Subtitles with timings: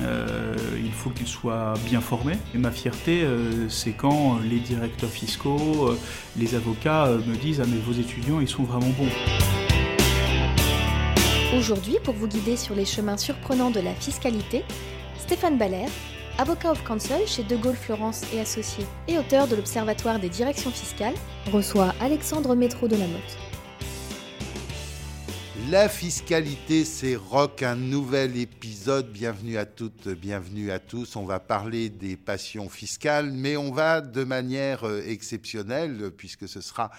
[0.00, 2.38] Euh, il faut qu'ils soient bien formés.
[2.54, 5.98] Et ma fierté, euh, c'est quand les directeurs fiscaux, euh,
[6.36, 9.08] les avocats euh, me disent Ah, mais vos étudiants, ils sont vraiment bons.
[11.56, 14.64] Aujourd'hui, pour vous guider sur les chemins surprenants de la fiscalité,
[15.18, 15.86] Stéphane Baller,
[16.38, 20.70] avocat of counsel chez De Gaulle Florence et Associés et auteur de l'Observatoire des directions
[20.70, 21.14] fiscales,
[21.52, 23.51] reçoit Alexandre Métro de la Motte.
[25.70, 29.10] La fiscalité, c'est rock, un nouvel épisode.
[29.12, 31.14] Bienvenue à toutes, bienvenue à tous.
[31.14, 36.60] On va parler des passions fiscales, mais on va de manière euh, exceptionnelle, puisque ce
[36.60, 36.90] sera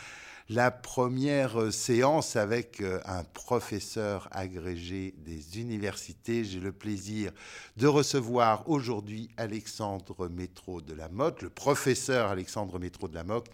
[0.49, 6.45] la première euh, séance avec euh, un professeur agrégé des universités.
[6.45, 7.31] J'ai le plaisir
[7.77, 13.49] de recevoir aujourd'hui Alexandre Métro de la Motte, le professeur Alexandre Métro de la Motte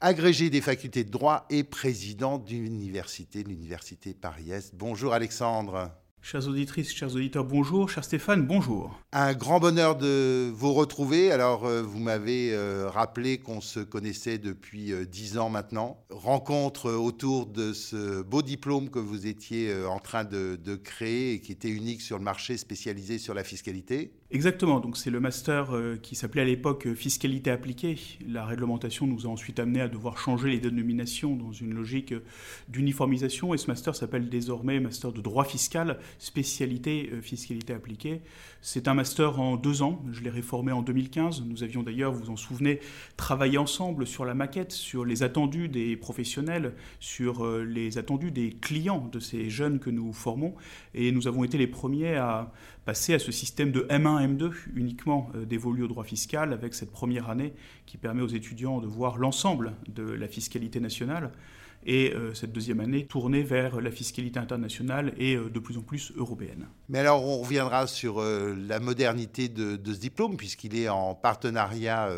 [0.00, 4.74] agrégé des facultés de droit et président d'une université, l'université Paris-Est.
[4.74, 5.90] Bonjour Alexandre.
[6.28, 7.88] Chères auditrices, chers auditeurs, bonjour.
[7.88, 9.00] Cher Stéphane, bonjour.
[9.12, 11.30] Un grand bonheur de vous retrouver.
[11.30, 16.04] Alors, euh, vous m'avez euh, rappelé qu'on se connaissait depuis euh, dix ans maintenant.
[16.10, 21.40] Rencontre autour de ce beau diplôme que vous étiez en train de, de créer et
[21.40, 24.12] qui était unique sur le marché spécialisé sur la fiscalité.
[24.32, 27.96] Exactement, donc c'est le master euh, qui s'appelait à l'époque euh, fiscalité appliquée.
[28.28, 32.24] La réglementation nous a ensuite amené à devoir changer les dénominations dans une logique euh,
[32.68, 38.20] d'uniformisation et ce master s'appelle désormais master de droit fiscal, spécialité fiscalité appliquée.
[38.62, 41.44] C'est un master en deux ans, je l'ai réformé en 2015.
[41.46, 42.80] Nous avions d'ailleurs, vous vous en souvenez,
[43.16, 49.08] travaillé ensemble sur la maquette, sur les attendus des professionnels, sur les attendus des clients
[49.12, 50.56] de ces jeunes que nous formons
[50.94, 52.52] et nous avons été les premiers à
[52.86, 56.92] passer à ce système de M1, M2 uniquement euh, dévolu au droit fiscal avec cette
[56.92, 57.52] première année
[57.84, 61.32] qui permet aux étudiants de voir l'ensemble de la fiscalité nationale
[61.84, 65.82] et euh, cette deuxième année tournée vers la fiscalité internationale et euh, de plus en
[65.82, 66.68] plus européenne.
[66.88, 72.10] Mais alors, on reviendra sur la modernité de, ce diplôme, puisqu'il est en partenariat,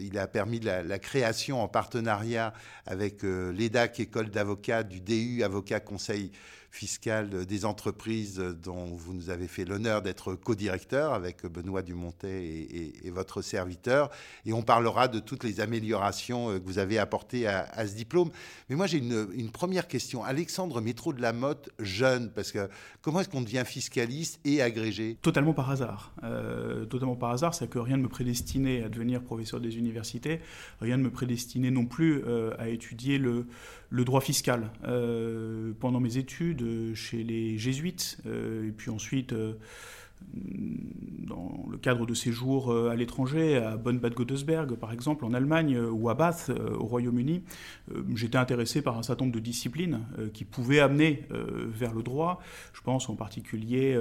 [0.00, 2.54] il a permis la, la création en partenariat
[2.86, 6.32] avec l'EDAC, École d'avocats, du DU, Avocat Conseil
[6.70, 13.10] fiscal des entreprises, dont vous nous avez fait l'honneur d'être co-directeur avec Benoît Dumontet et,
[13.10, 14.10] votre serviteur.
[14.44, 18.30] Et on parlera de toutes les améliorations que vous avez apportées à, ce diplôme.
[18.68, 20.22] Mais moi, j'ai une, une première question.
[20.24, 22.68] Alexandre Métro de la Motte, jeune, parce que
[23.00, 25.16] comment est-ce qu'on devient fiscaliste et agrégé?
[25.22, 26.12] Totalement par hasard.
[26.22, 30.40] Euh, totalement par hasard, c'est que rien ne me prédestinait à devenir professeur des universités,
[30.80, 33.46] rien ne me prédestinait non plus euh, à étudier le,
[33.90, 34.70] le droit fiscal.
[34.86, 39.34] Euh, pendant mes études euh, chez les jésuites, euh, et puis ensuite
[40.34, 46.08] dans le cadre de séjours à l'étranger, à Bonn-Bad Godesberg par exemple en Allemagne, ou
[46.08, 47.44] à Bath au Royaume-Uni,
[48.16, 50.00] j'étais intéressé par un certain nombre de disciplines
[50.34, 52.40] qui pouvaient amener vers le droit.
[52.72, 53.96] Je pense en particulier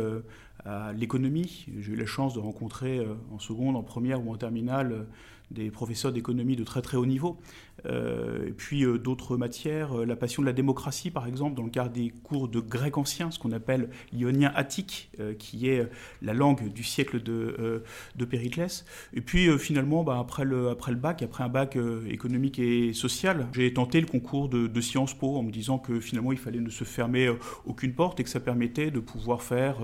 [0.66, 1.68] à l'économie.
[1.80, 5.06] J'ai eu la chance de rencontrer en seconde, en première ou en terminale
[5.52, 7.38] des professeurs d'économie de très très haut niveau.
[7.86, 11.64] Euh, et puis euh, d'autres matières, euh, la passion de la démocratie par exemple, dans
[11.64, 15.88] le cadre des cours de grec ancien, ce qu'on appelle l'ionien attique, qui est
[16.22, 17.84] la langue du siècle de,
[18.30, 18.86] Périclès.
[19.14, 21.78] Et puis finalement, bah, après, le, bac, après un bac
[22.10, 26.32] économique et social, j'ai tenté le concours de, Sciences Po en me disant que finalement
[26.32, 27.30] il fallait ne se fermer
[27.66, 29.78] aucune porte et que ça permettait de pouvoir faire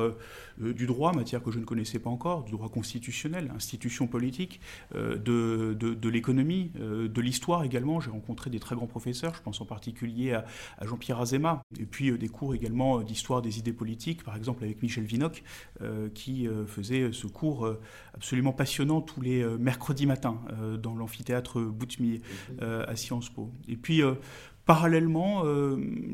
[0.59, 4.61] du droit, matière que je ne connaissais pas encore, du droit constitutionnel, institution politique,
[4.93, 7.82] de, l'économie, de l'histoire également.
[7.99, 10.45] J'ai rencontré des très grands professeurs, je pense en particulier à,
[10.81, 14.63] Jean-Pierre Azéma, et puis euh, des cours également euh, d'histoire des idées politiques, par exemple
[14.63, 15.43] avec Michel Vinocq,
[15.81, 17.67] euh, qui faisait ce cours
[18.13, 20.39] absolument passionnant tous les mercredis matins
[20.81, 22.21] dans l'amphithéâtre Boutemier
[22.61, 23.51] euh, à Sciences Po.
[23.67, 24.01] Et puis
[24.65, 25.43] Parallèlement,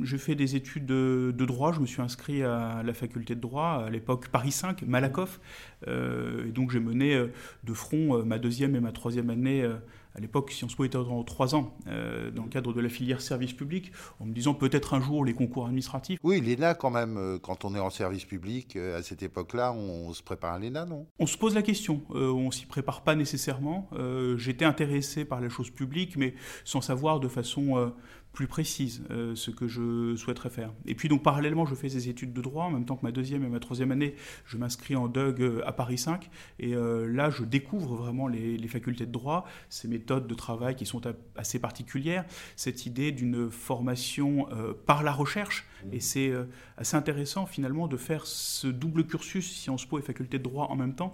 [0.01, 1.71] j'ai fait des études de, droit.
[1.71, 5.39] Je me suis inscrit à la faculté de droit, à l'époque Paris 5, Malakoff.
[5.85, 7.27] Et donc j'ai mené
[7.63, 9.69] de front ma deuxième et ma troisième année
[10.15, 13.53] à l'époque, Sciences Po était en trois ans, dans le cadre de la filière service
[13.53, 16.19] public, en me disant peut-être un jour les concours administratifs.
[16.23, 20.23] Oui, l'ENA quand même, quand on est en service public, à cette époque-là, on, se
[20.23, 21.05] prépare à l'ENA, non?
[21.19, 23.89] On se pose la question, on s'y prépare pas nécessairement.
[24.37, 26.33] J'étais intéressé par la chose publique, mais
[26.63, 27.93] sans savoir de façon
[28.33, 30.71] plus précise euh, ce que je souhaiterais faire.
[30.85, 33.11] Et puis donc parallèlement, je fais des études de droit, en même temps que ma
[33.11, 34.15] deuxième et ma troisième année,
[34.45, 36.29] je m'inscris en DUG euh, à Paris 5,
[36.59, 40.85] et euh, là je découvre vraiment les, facultés de droit, ces méthodes de travail qui
[40.85, 41.01] sont
[41.35, 42.23] assez particulières,
[42.55, 44.47] cette idée d'une formation
[44.85, 45.93] par la recherche, mmh.
[45.93, 46.31] et c'est
[46.77, 50.75] assez intéressant finalement de faire ce double cursus Sciences Po et faculté de droit en
[50.75, 51.13] même temps,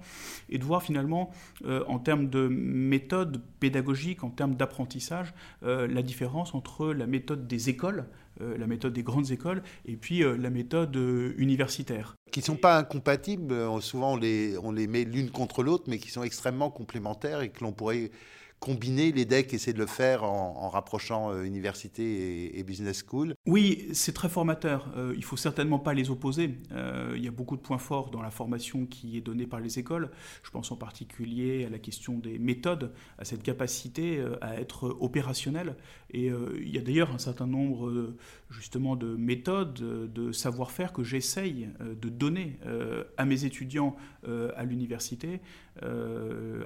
[0.50, 1.32] et de voir finalement
[1.66, 8.06] en termes de méthode pédagogique, en termes d'apprentissage, la différence entre la méthode des écoles,
[8.42, 12.16] euh, la méthode des grandes écoles, et puis euh, la méthode euh, universitaire.
[12.32, 16.00] Qui ne sont pas incompatibles, souvent on les, on les met l'une contre l'autre, mais
[16.00, 18.12] qui sont extrêmement complémentaires et que l'on pourrait
[18.60, 23.88] combiner les decks, essayer de le faire en, rapprochant euh, université et, business school Oui,
[23.94, 24.92] c'est très formateur.
[24.98, 26.58] Euh, il faut certainement pas les opposer.
[26.72, 29.60] Euh, il y a beaucoup de points forts dans la formation qui est donnée par
[29.60, 30.10] les écoles.
[30.44, 35.76] Je pense en particulier à la question des méthodes, à cette capacité à être opérationnel.
[36.12, 38.16] Et il y a d'ailleurs un certain nombre
[38.56, 42.58] justement de méthodes, de savoir-faire que j'essaye de donner
[43.18, 43.96] à mes étudiants
[44.56, 45.42] à l'université.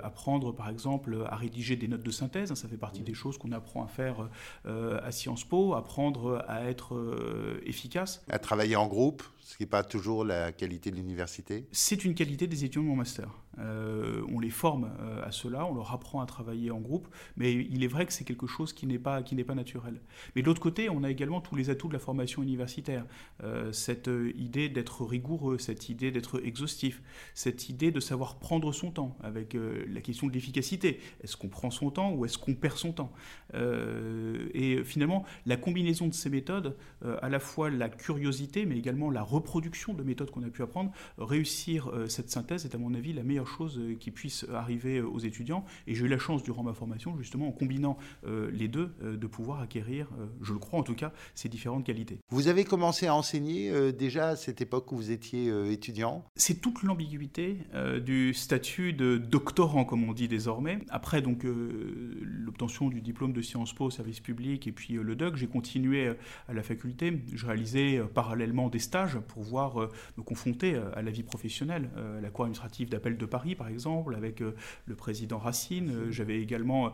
[0.03, 3.51] apprendre par exemple à rédiger des notes de synthèse, ça fait partie des choses qu'on
[3.51, 4.29] apprend à faire
[4.65, 8.23] euh, à Sciences Po, apprendre à être euh, efficace.
[8.29, 12.13] À travailler en groupe, ce qui n'est pas toujours la qualité de l'université C'est une
[12.13, 13.31] qualité des étudiants de mon master.
[13.57, 17.53] Euh, on les forme euh, à cela, on leur apprend à travailler en groupe, mais
[17.53, 20.01] il est vrai que c'est quelque chose qui n'est pas, pas naturel.
[20.35, 23.05] Mais de l'autre côté, on a également tous les atouts de la formation universitaire.
[23.43, 27.01] Euh, cette idée d'être rigoureux, cette idée d'être exhaustif,
[27.33, 30.99] cette idée de savoir prendre son temps avec la question de l'efficacité.
[31.23, 33.11] Est-ce qu'on prend son temps ou est-ce qu'on perd son temps?
[34.53, 36.77] Et finalement, la combinaison de ces méthodes,
[37.21, 40.91] à la fois la curiosité, mais également la reproduction de méthodes qu'on a pu apprendre,
[41.17, 44.97] réussir euh, cette synthèse est à mon avis la meilleure chose euh, qui puisse arriver
[44.97, 45.65] euh, aux étudiants.
[45.87, 47.97] Et j'ai eu la chance durant ma formation, justement, en combinant
[48.51, 50.07] les deux, de pouvoir acquérir,
[50.41, 52.19] je le crois en tout cas, ces différentes qualités.
[52.29, 56.25] Vous avez commencé à enseigner déjà à cette époque où vous étiez étudiant?
[56.35, 57.57] C'est toute l'ambiguïté
[58.03, 60.79] du statut de doctorant, comme on dit désormais.
[60.89, 65.47] Après donc l'obtention du diplôme de Sciences Po, service public, et puis le DUC, j'ai
[65.47, 66.09] continué
[66.47, 67.21] à la faculté.
[67.33, 71.89] Je réalisais parallèlement des stages pour pouvoir euh, me confronter euh, à la vie professionnelle.
[71.97, 76.11] Euh, la Cour administrative d'appel de Paris, par exemple, avec le président Racine.
[76.11, 76.91] J'avais également,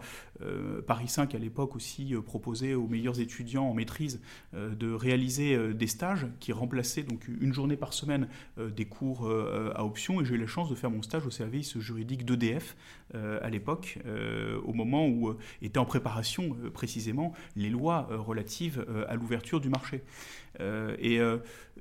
[0.87, 4.21] Paris 5 à l'époque aussi, proposé aux meilleurs étudiants en maîtrise
[4.53, 8.27] de réaliser des stages qui remplaçaient donc une journée par semaine
[8.57, 10.21] des cours à option.
[10.21, 12.75] Et j'ai eu la chance de faire mon stage au service juridique d'EDF
[13.13, 13.99] à l'époque,
[14.65, 20.03] au moment où étaient en préparation précisément les lois relatives à l'ouverture du marché.
[20.59, 21.19] et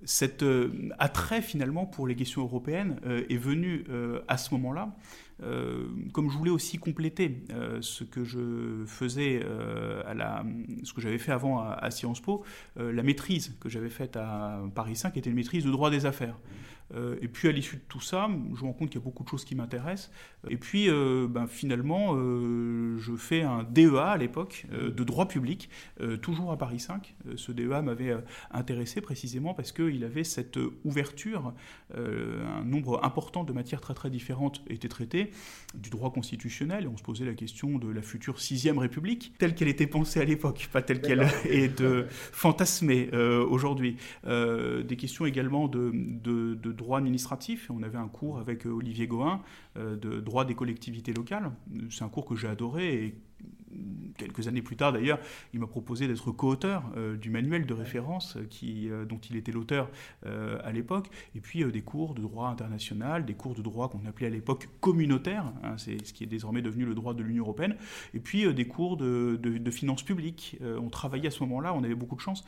[0.04, 4.94] cet euh, attrait finalement pour les questions européennes euh, est venu euh, à ce moment-là.
[5.40, 7.44] Comme je voulais aussi compléter
[7.80, 9.44] ce que je faisais
[10.06, 10.44] à la,
[10.84, 12.44] ce que j'avais fait avant à, Sciences Po,
[12.76, 16.38] la maîtrise que j'avais faite à Paris 5 était une maîtrise de droit des affaires.
[16.94, 19.04] Euh, et puis à l'issue de tout ça, je me rends compte qu'il y a
[19.04, 20.10] beaucoup de choses qui m'intéressent.
[20.48, 25.70] Et puis euh, ben, finalement, euh, je fais un DEA à l'époque de droit public,
[26.22, 27.14] toujours à Paris 5.
[27.36, 28.14] ce DEA m'avait
[28.50, 31.54] intéressé précisément parce qu'il avait cette ouverture.
[31.96, 35.30] un nombre important de matières très très différentes étaient traitées,
[35.74, 39.54] du droit constitutionnel, et on se posait la question de la future sixième République, telle
[39.54, 43.10] qu'elle était pensée à l'époque, pas telle qu'elle est fantasmée
[43.48, 43.96] aujourd'hui.
[44.24, 47.70] des questions également de, de, de droit administratif.
[47.70, 49.40] On avait un cours avec euh, Olivier Gohin
[49.76, 51.50] euh, de droit des collectivités locales.
[51.90, 53.14] C'est un cours que j'ai adoré et
[54.16, 55.18] quelques années plus tard d'ailleurs,
[55.52, 59.90] il m'a proposé d'être co-auteur euh, du manuel de référence qui, dont il était l'auteur
[60.24, 64.28] à l'époque, et puis des cours de droit international, des cours de droit qu'on appelait
[64.28, 67.74] à l'époque communautaire, hein, c'est ce qui est désormais devenu le droit de l'Union européenne,
[68.14, 70.56] et puis des cours de, finances publiques.
[70.62, 72.44] on travaillait à ce moment-là, on avait beaucoup de chance.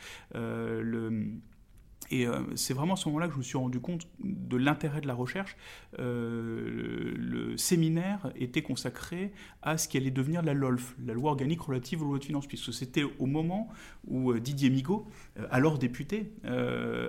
[2.11, 5.01] Et euh, c'est vraiment à ce moment-là que je me suis rendu compte de l'intérêt
[5.01, 5.57] de la recherche.
[5.99, 9.33] Euh, le séminaire était consacré
[9.63, 12.47] à ce qui allait devenir la LOLF, la loi organique relative aux lois de finances,
[12.47, 13.69] puisque c'était au moment
[14.07, 15.07] où euh, Didier Migaud,
[15.51, 16.33] alors député,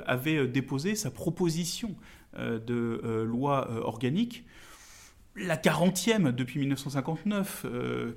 [0.06, 1.96] avait déposé sa proposition
[2.36, 4.46] de loi organique
[5.40, 7.66] la 40e depuis 1959,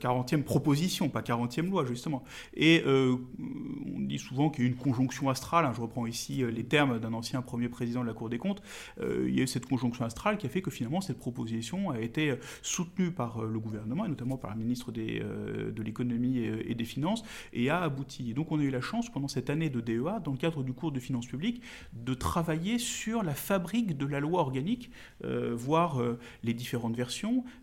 [0.00, 2.24] 40e proposition, pas 40e loi justement.
[2.54, 6.64] Et on dit souvent qu'il y a une conjonction astrale, hein, je reprends ici les
[6.64, 8.62] termes d'un ancien premier président de la Cour des comptes,
[9.00, 12.00] il y a eu cette conjonction astrale qui a fait que finalement cette proposition a
[12.00, 17.22] été soutenue par le gouvernement, et notamment par la ministre de l'économie et, des finances,
[17.52, 18.30] et a abouti.
[18.30, 20.62] Et donc on a eu la chance pendant cette année de DEA, dans le cadre
[20.62, 21.62] du cours de finances publiques,
[21.92, 24.90] de travailler sur la fabrique de la loi organique,
[25.22, 26.02] voir
[26.42, 27.09] les différentes versions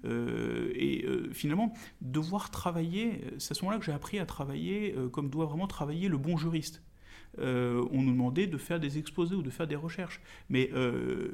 [0.05, 4.93] euh, et euh, finalement devoir travailler, c'est à ce moment-là que j'ai appris à travailler
[4.95, 6.83] euh, comme doit vraiment travailler le bon juriste.
[7.39, 10.21] on nous demandait de faire des exposés ou de faire des recherches.
[10.49, 10.71] Mais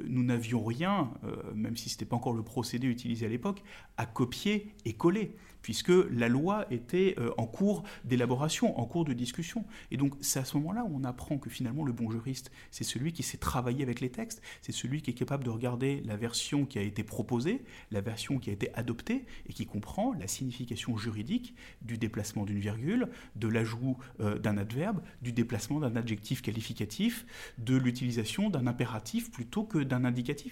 [0.08, 1.12] nous n'avions rien,
[1.56, 3.64] même si ce n'était pas encore le procédé utilisé à l'époque,
[3.98, 9.14] à copier et coller puisque la loi était euh, en cours d'élaboration, en cours de
[9.14, 9.66] discussion.
[9.90, 12.84] Et donc c'est à ce moment-là où on apprend que finalement le bon juriste, c'est
[12.84, 16.16] celui qui sait travailler avec les textes, c'est celui qui est capable de regarder la
[16.16, 20.28] version qui a été proposée, la version qui a été adoptée, et qui comprend la
[20.28, 26.42] signification juridique du déplacement d'une virgule, de l'ajout euh, d'un adverbe, du déplacement d'un adjectif
[26.42, 27.26] qualificatif,
[27.58, 30.52] de l'utilisation d'un impératif plutôt que d'un indicatif.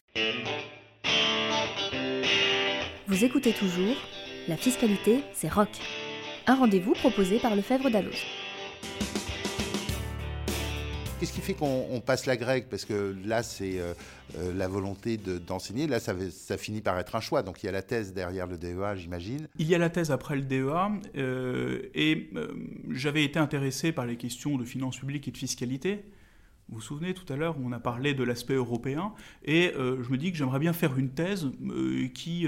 [3.07, 3.97] Vous écoutez toujours
[4.47, 5.69] la fiscalité, c'est rock.
[6.47, 8.17] Un rendez-vous proposé par Lefebvre Dalloz.
[11.19, 12.67] Qu'est-ce qui fait qu'on passe la grecque?
[12.67, 13.93] Parce que là, c'est euh,
[14.39, 15.85] euh, la volonté d'enseigner.
[15.85, 17.43] là, ça, ça, finit par être un choix.
[17.43, 19.47] Donc, il y a la thèse derrière le DEA, j'imagine.
[19.59, 20.89] Il y a la thèse après le DEA.
[21.15, 22.31] Euh, et
[22.89, 26.05] j'avais été intéressé par les questions de finances publiques et de fiscalité.
[26.69, 29.13] Vous vous souvenez, tout à l'heure, on a parlé de l'aspect européen.
[29.45, 31.51] Et je me dis que j'aimerais bien faire une thèse
[32.15, 32.47] qui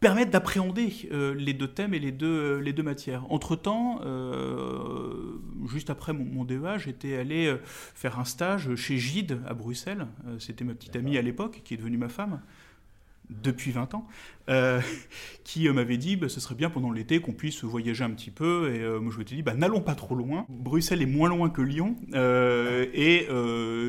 [0.00, 3.30] permettre d'appréhender euh, les deux thèmes et les deux, euh, les deux matières.
[3.32, 9.54] Entre-temps, euh, juste après mon, mon DEA, j'étais allé faire un stage chez Gide à
[9.54, 10.06] Bruxelles.
[10.38, 12.40] C'était ma petite amie à l'époque, qui est devenue ma femme
[13.30, 14.06] depuis 20 ans,
[14.48, 14.80] euh,
[15.44, 18.30] qui euh, m'avait dit bah, ce serait bien pendant l'été qu'on puisse voyager un petit
[18.30, 18.72] peu.
[18.74, 20.46] Et euh, moi, je m'étais dit bah, n'allons pas trop loin.
[20.48, 21.96] Bruxelles est moins loin que Lyon.
[22.14, 23.26] et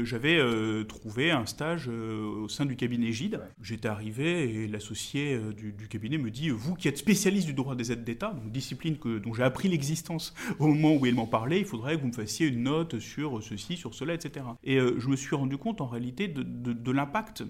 [0.04, 0.40] j'avais
[0.88, 3.42] trouvé un stage au sein du cabinet Gide.
[3.62, 7.92] J'étais arrivé et l'associé du, cabinet me dit Vous qui êtes spécialiste du droit des
[7.92, 11.96] aides d'État, discipline dont j'ai appris l'existence au moment où il m'en parlait, il faudrait
[11.96, 14.46] que vous me fassiez une note sur ceci, sur cela, etc.
[14.64, 17.44] Et je me suis rendu compte en réalité de, de l'impact,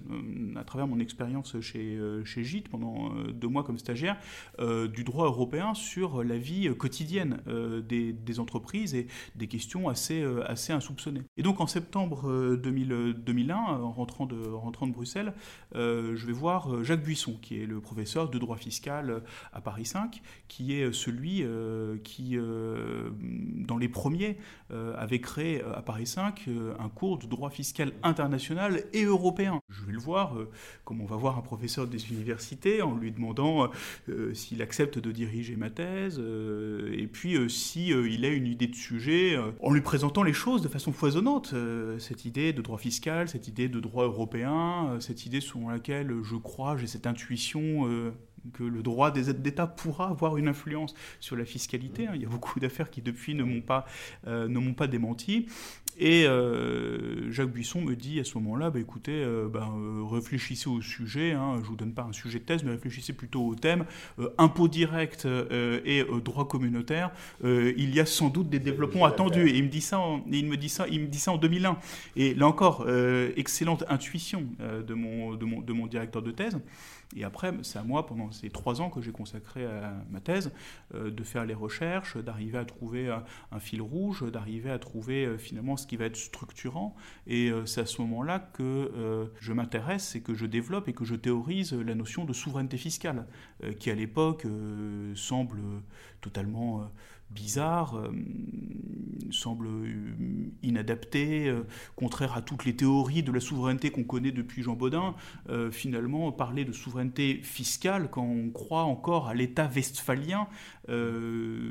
[0.56, 4.16] à travers mon expérience chez, chez Gide pendant euh, deux mois comme stagiaire,
[4.58, 10.22] euh, du droit européen sur la vie quotidienne euh, des, entreprises et des questions assez,
[10.46, 11.22] assez insoupçonnées.
[11.38, 15.32] Et donc en septembre 2001, en rentrant de, rentrant de Bruxelles,
[15.74, 19.22] je vais voir Jacques Buisson, qui est le professeur de droit fiscal
[19.54, 21.44] à Paris 5, qui est celui
[22.04, 24.36] qui, dans les premiers,
[24.70, 26.46] avait créé à Paris 5
[26.78, 29.60] un cours de droit fiscal international et européen.
[29.70, 30.34] Je vais le voir,
[30.84, 33.70] comme on va voir un professeur des universités, en lui demandant
[34.08, 38.46] euh, s'il accepte de diriger ma thèse, euh, et puis si, euh, il a une
[38.46, 41.54] idée de sujet, en lui présentant les choses de façon foisonnante.
[41.98, 46.36] cette idée de droit fiscal, cette idée de droit européen, cette idée selon laquelle je
[46.36, 48.12] crois, j'ai cette intuition
[48.52, 52.06] que le droit des aides d'État pourra avoir une influence sur la fiscalité.
[52.06, 52.12] Hein.
[52.14, 53.86] Il y a beaucoup d'affaires qui depuis ne m'ont pas,
[54.26, 55.46] ne m'ont pas démenti.
[55.98, 60.68] Et euh, Jacques Buisson me dit à ce moment-là, bah, écoutez, euh, bah, euh, réfléchissez
[60.68, 63.46] au sujet, hein, je ne vous donne pas un sujet de thèse, mais réfléchissez plutôt
[63.46, 63.86] au thème,
[64.36, 65.26] impôt direct
[65.84, 67.10] et droit communautaire,
[67.42, 69.48] il y a sans doute des développements attendus.
[69.48, 71.38] Et il me dit ça en, il me dit ça, il me dit ça en
[71.38, 71.78] 2001.
[72.16, 72.86] Et là encore,
[73.36, 74.44] excellente intuition
[74.86, 76.58] de, mon, de, mon, de mon directeur de thèse.
[77.14, 80.50] Et après, c'est à moi, pendant ces trois ans que j'ai consacré à ma thèse,
[80.92, 83.08] de faire les recherches, d'arriver à trouver
[83.52, 86.96] un, fil rouge, d'arriver à trouver finalement ce qui va être structurant.
[87.26, 90.92] Et euh, c'est à ce moment-là que euh, je m'intéresse et que je développe et
[90.92, 93.26] que je théorise la notion de souveraineté fiscale,
[93.64, 94.46] euh, qui à l'époque
[95.14, 95.58] semble
[96.20, 96.90] totalement
[97.30, 98.02] bizarre,
[99.30, 99.68] semble
[100.62, 101.52] inadapté,
[101.96, 105.14] contraire à toutes les théories de la souveraineté qu'on connaît depuis Jean Baudin.
[105.70, 110.48] finalement, parler de souveraineté fiscale quand on croit encore à l'État westphalien,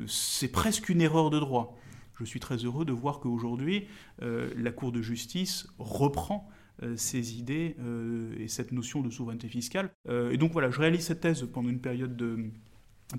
[0.06, 1.76] c'est presque une erreur de droit
[2.18, 3.86] je suis très heureux de voir qu'aujourd'hui,
[4.22, 6.48] euh, la Cour de justice reprend
[6.82, 9.90] euh, ces idées euh, et cette notion de souveraineté fiscale.
[10.08, 12.50] et donc voilà, je réalise cette thèse pendant une période de,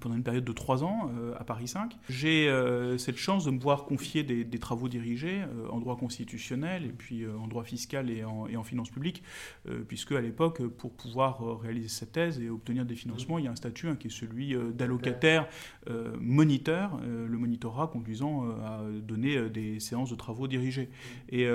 [0.01, 1.96] pendant une période de trois ans euh, à Paris 5.
[2.10, 6.86] J'ai euh, cette chance de me voir confier des, travaux dirigés euh, en droit constitutionnel
[6.86, 9.24] et puis en droit fiscal et en, finances publiques,
[9.88, 13.51] puisque à l'époque, pour pouvoir réaliser cette thèse et obtenir des financements, il y a
[13.51, 15.48] un statut hein, qui est celui d'allocataire
[16.20, 20.89] moniteur, le monitorat conduisant à donner des séances de travaux dirigés.
[21.29, 21.46] Et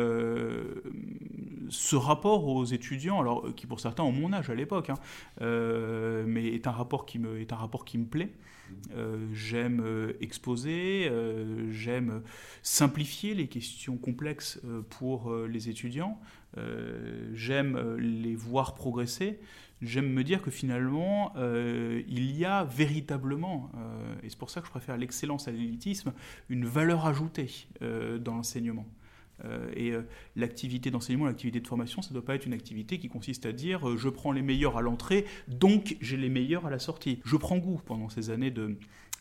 [1.68, 4.98] ce rapport aux étudiants, alors qui pour certains ont mon âge à l'époque, hein,
[5.40, 8.21] mais est un rapport qui est un rapport qui me plaît
[8.94, 12.22] euh, j'aime euh, exposer, euh, j'aime
[12.62, 14.60] simplifier les questions complexes
[14.90, 16.20] pour les étudiants,
[17.32, 19.40] j'aime les voir progresser,
[19.80, 23.70] j'aime me dire que finalement, il y a véritablement,
[24.22, 26.12] et c'est pour ça que je préfère l'excellence à l'élitisme,
[26.48, 28.86] une valeur ajoutée dans l'enseignement.
[29.44, 30.02] Euh, et euh,
[30.36, 33.52] l'activité d'enseignement, l'activité de formation, ça ne doit pas être une activité qui consiste à
[33.52, 37.20] dire euh, je prends les meilleurs à l'entrée, donc j'ai les meilleurs à la sortie.
[37.24, 38.76] Je prends goût pendant ces années de,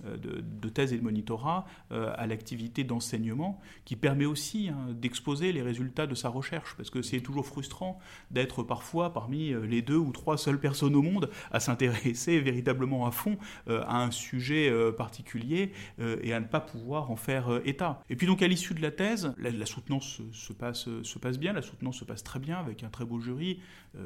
[0.06, 5.52] euh, de, thèse et de monitorat euh, à l'activité d'enseignement qui permet aussi hein, d'exposer
[5.52, 9.82] les résultats de sa recherche parce que c'est toujours frustrant d'être parfois parmi euh, les
[9.82, 14.72] deux ou trois seules personnes au monde à s'intéresser véritablement à fond à un sujet
[14.94, 18.02] particulier et à ne pas pouvoir en faire état.
[18.10, 21.54] Et puis donc à l'issue de la thèse, la, soutenance se, passe, se passe bien,
[21.54, 23.60] la soutenance se passe très bien avec un très beau jury.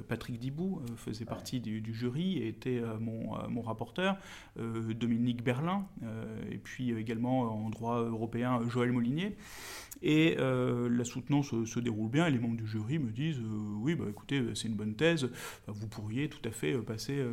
[0.07, 4.17] Patrick Dibou faisait partie du, jury et était mon, mon rapporteur.
[4.57, 5.84] Dominique Berlin
[6.51, 9.37] et puis également en droit européen Joël Molinier.
[10.01, 13.73] Et euh, la soutenance se, déroule bien et les membres du jury me disent euh,
[13.77, 15.29] oui, bah, écoutez, c'est une bonne thèse,
[15.67, 17.25] vous pourriez tout à fait passer,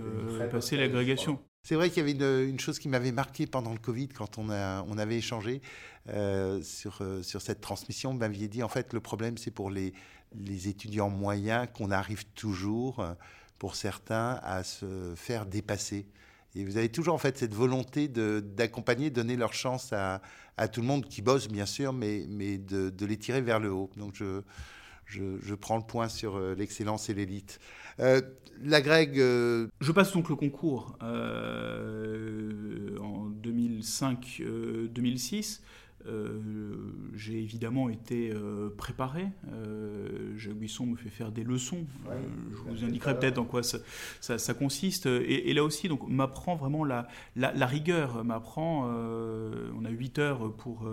[0.50, 1.38] passer l'agrégation.
[1.64, 4.50] C'est vrai qu'il y avait une, chose qui m'avait marqué pendant le Covid, quand on,
[4.50, 5.60] a, on avait échangé
[6.62, 8.12] sur, sur cette transmission.
[8.12, 9.92] Vous m'aviez dit, en fait, le problème, c'est pour les,
[10.34, 13.06] les étudiants moyens qu'on arrive toujours,
[13.60, 16.08] pour certains, à se faire dépasser.
[16.54, 20.20] Et vous avez toujours en fait cette volonté d'accompagner, donner leur chance à,
[20.70, 23.90] tout le monde qui bosse bien sûr, mais, mais de, les tirer vers le haut.
[23.96, 24.42] Donc je,
[25.06, 27.58] je, prends le point sur euh, l'excellence et l'élite.
[28.00, 28.20] Euh,
[28.62, 29.18] la Greg.
[29.18, 31.06] Euh, je passe donc le concours en
[33.42, 35.60] 2005-2006.
[36.08, 36.40] Euh,
[37.14, 39.28] j'ai évidemment été euh, préparé.
[39.52, 41.86] Euh, Jacques Buisson me fait faire des leçons.
[42.50, 43.78] je vous indiquerai peut-être en quoi ça,
[44.20, 45.06] ça, consiste.
[45.06, 48.24] Et, là aussi, donc, m'apprend vraiment la, la, rigueur.
[48.24, 48.86] M'apprend.
[48.86, 50.88] on a 8 heures pour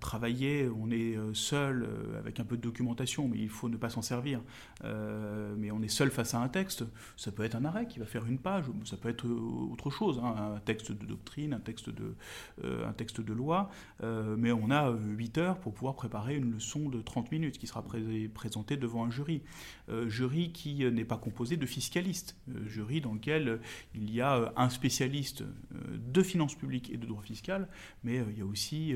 [0.00, 0.68] travailler.
[0.78, 4.40] On est seul avec un peu de documentation, mais il faut ne pas s'en servir.
[4.82, 6.84] mais on est seul face à un texte.
[7.16, 8.64] Ça peut être un arrêt qui va faire une page.
[8.84, 12.14] Ça peut être autre chose, hein, un texte de doctrine, un texte de,
[12.84, 13.70] un texte de loi
[14.42, 17.68] mais on a 8 euh, heures pour pouvoir préparer une leçon de 30 minutes qui
[17.68, 17.84] sera
[18.34, 19.40] présentée devant un jury.
[19.88, 23.60] Euh, jury qui euh, n'est pas composé de fiscalistes, jury dans lequel
[23.94, 27.68] il y a un spécialiste de finances publiques et de droit fiscal,
[28.02, 28.94] mais il y a aussi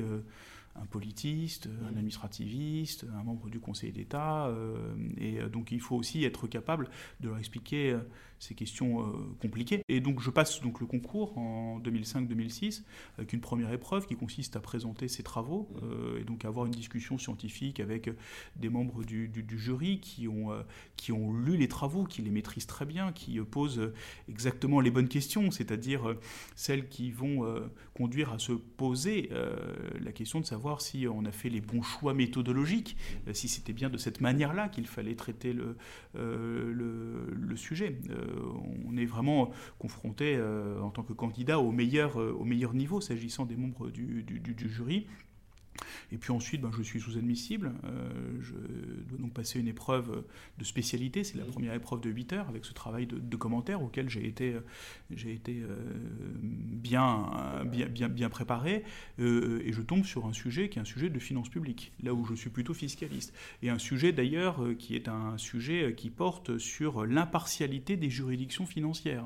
[0.75, 4.53] un politiste, un administrativiste, un membre du Conseil d'État.
[5.17, 6.89] et donc il faut aussi être capable
[7.21, 7.97] de leur expliquer
[8.39, 9.05] ces questions euh,
[9.41, 9.81] compliquées.
[9.89, 12.83] Et donc je passe donc le concours en 2005-2006
[13.17, 16.71] avec une première épreuve qui consiste à présenter ses travaux euh, et donc avoir une
[16.71, 18.09] discussion scientifique avec
[18.55, 20.61] des membres du, jury qui ont, euh,
[20.97, 23.91] qui ont lu les travaux, qui les maîtrisent très bien, qui posent
[24.29, 26.15] exactement les bonnes questions, c'est-à-dire
[26.55, 27.45] celles qui vont
[27.93, 29.29] conduire à se poser
[29.99, 32.97] la question de savoir si on a fait les bons choix méthodologiques,
[33.33, 35.77] si c'était bien de cette manière-là qu'il fallait traiter le,
[36.13, 37.97] le, le sujet.
[38.85, 43.01] On est vraiment confronté euh, en tant que candidat au meilleur, euh, au meilleur niveau
[43.01, 45.07] s'agissant des membres du jury.
[46.11, 47.73] Et puis ensuite, ben, je suis sous-admissible.
[47.83, 48.09] Euh,
[48.41, 48.53] je
[49.09, 50.23] dois donc passer une épreuve
[50.57, 51.23] de spécialité.
[51.23, 54.55] C'est la première épreuve de 8 heures avec ce travail de, commentaires auquel j'ai été,
[55.11, 55.75] j'ai été euh,
[56.41, 57.29] bien,
[57.65, 58.83] bien, bien, bien préparé.
[59.19, 62.13] Euh, et je tombe sur un sujet qui est un sujet de finances publiques, là
[62.13, 63.33] où je suis plutôt fiscaliste.
[63.61, 69.25] Et un sujet d'ailleurs qui est un sujet qui porte sur l'impartialité des juridictions financières.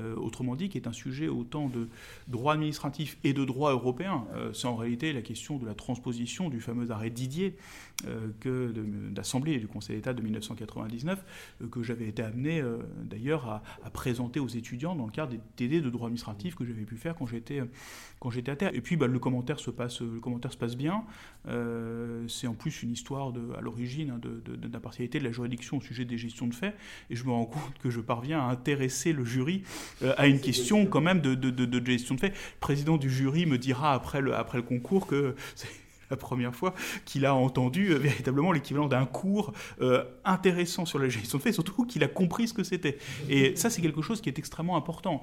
[0.00, 1.88] Euh, autrement dit, qui est un sujet autant de
[2.28, 4.24] droit administratif et de droit européen.
[4.34, 7.56] Euh, c'est en réalité la question de la transposition du fameux arrêt Didier
[8.06, 8.72] euh, que
[9.10, 11.24] d'Assemblée et du Conseil d'État de 1999
[11.70, 12.62] que j'avais été amené
[13.04, 16.84] d'ailleurs à, présenter aux étudiants dans le cadre des TD de droit administratif que j'avais
[16.84, 17.60] pu faire quand j'étais
[18.20, 18.70] quand j'étais à terre.
[18.74, 21.04] Et puis bah, le commentaire se passe le commentaire se passe bien.
[22.28, 25.80] c'est en plus une histoire de, à l'origine hein, d'impartialité de, de la juridiction au
[25.80, 26.76] sujet des gestions de faits
[27.10, 29.62] et je me rends compte que je parviens à intéresser le jury
[30.02, 32.28] euh, à une question quand même de, de, de, gestion de fait.
[32.28, 35.34] Le président du jury me dira après le, après le concours que
[36.10, 39.52] la première fois qu'il a entendu véritablement l'équivalent d'un cours
[40.24, 42.98] intéressant sur la gestion de fait, surtout qu'il a compris ce que c'était.
[43.28, 45.22] Et ça, c'est quelque chose qui est extrêmement important.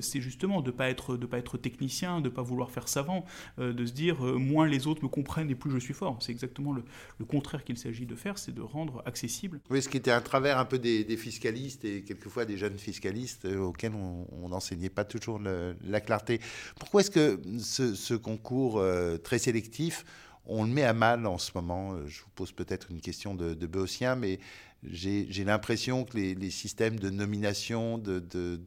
[0.00, 3.24] c'est justement de ne pas, être, pas être technicien, de ne pas vouloir faire savant,
[3.58, 6.16] de se dire moins les autres me comprennent et plus je suis fort.
[6.20, 6.84] C'est exactement le,
[7.18, 9.60] le contraire qu'il s'agit de faire, c'est de rendre accessible.
[9.70, 13.44] Oui, ce qui était un travers un peu des, fiscalistes et quelquefois des jeunes fiscalistes
[13.44, 16.40] euh, auxquels on n'enseignait pas toujours la clarté.
[16.78, 20.04] Pourquoi est-ce que ce, concours euh, très sélectif,
[20.46, 23.54] on le met à mal en ce moment Je vous pose peut-être une question de,
[23.54, 24.40] de Béotien, mais
[24.84, 28.60] j'ai l'impression que les, systèmes de nomination de,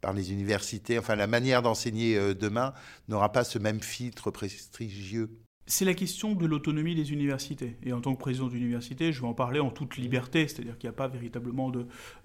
[0.00, 2.74] par les universités, enfin la manière d'enseigner euh, demain
[3.08, 5.30] n'aura pas ce même filtre prestigieux.
[5.66, 7.76] C'est la question de l'autonomie des universités.
[7.84, 10.88] Et en tant que président d'université, je vais en parler en toute liberté, c'est-à-dire qu'il
[10.88, 11.70] n'y a pas véritablement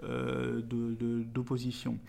[0.02, 2.00] euh, d'opposition.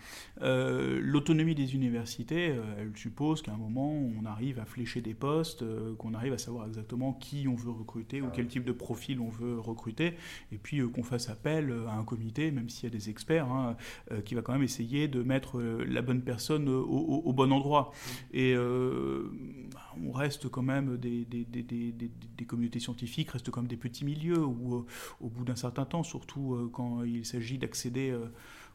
[0.41, 5.13] Euh, l'autonomie des universités, euh, elle suppose qu'à un moment, on arrive à flécher des
[5.13, 5.63] postes,
[5.97, 9.29] qu'on arrive à savoir exactement qui on veut recruter ou quel type de profil on
[9.29, 10.15] veut recruter,
[10.51, 13.77] et puis qu'on fasse appel à un comité, même s'il y a des experts, hein,
[14.25, 17.91] qui va quand même essayer de mettre la bonne personne au, bon endroit.
[18.33, 24.75] Et on reste quand même des des, communautés scientifiques restent comme des petits milieux où,
[24.75, 24.85] euh,
[25.21, 28.25] au bout d'un certain temps, surtout euh, quand il s'agit d'accéder euh,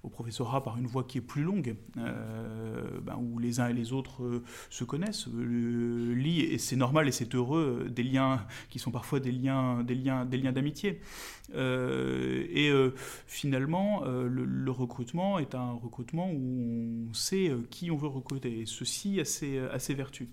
[0.03, 3.93] au professorat par une voie qui est plus longue, ben, où les uns et les
[3.93, 9.21] autres se connaissent, lient, et c'est normal et c'est heureux, des liens qui sont parfois
[9.21, 11.01] des liens, des liens, des liens d'amitié.
[11.55, 12.73] et
[13.29, 19.21] finalement, le, recrutement est un recrutement où on sait qui on veut recruter, et ceci
[19.21, 20.27] a ses, a ses vertus.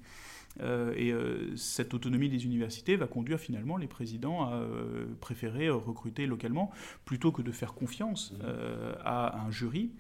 [0.62, 5.70] Euh, et euh, cette autonomie des universités va conduire finalement les présidents à euh, préférer
[5.70, 6.72] recruter localement
[7.06, 8.46] plutôt que de faire confiance mmh.
[9.04, 9.92] à un jury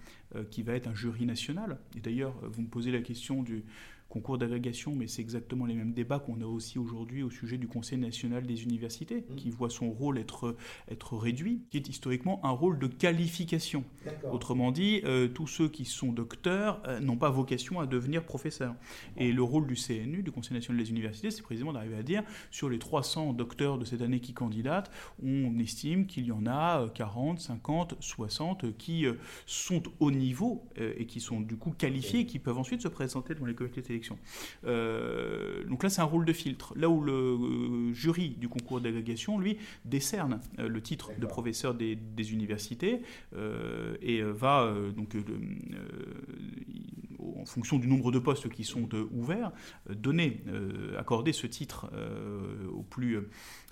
[0.52, 1.80] qui va être un jury national.
[1.98, 3.64] Et d'ailleurs, vous me posez la question du,
[4.10, 7.68] concours d'agrégation, mais c'est exactement les mêmes débats qu'on a aussi aujourd'hui au sujet du
[7.68, 9.36] Conseil national des universités, mmh.
[9.36, 10.56] qui voit son rôle être,
[10.90, 13.84] être réduit, qui est historiquement un rôle de qualification.
[14.32, 18.76] Autrement dit, euh, tous ceux qui sont docteurs euh, n'ont pas vocation à devenir professeurs.
[19.18, 22.24] Et le rôle du CNU, du Conseil national des universités, c'est précisément d'arriver à dire,
[22.50, 24.92] sur les 300 docteurs de cette année qui candidatent,
[25.24, 29.14] on estime qu'il y en a 40, 50, 60 qui euh,
[29.46, 33.46] sont au niveau et qui sont du coup qualifiés, qui peuvent ensuite se présenter devant
[33.46, 36.74] les comités de euh, donc là, c'est un rôle de filtre.
[36.76, 41.74] Là où le euh, jury du concours d'agrégation, lui, décerne euh, le titre de professeur
[41.74, 41.98] des,
[42.32, 43.02] universités
[44.02, 45.16] et va donc
[47.40, 49.52] en fonction du nombre de postes qui sont ouverts,
[49.90, 50.44] donner,
[50.98, 51.90] accorder ce titre
[52.72, 53.18] aux plus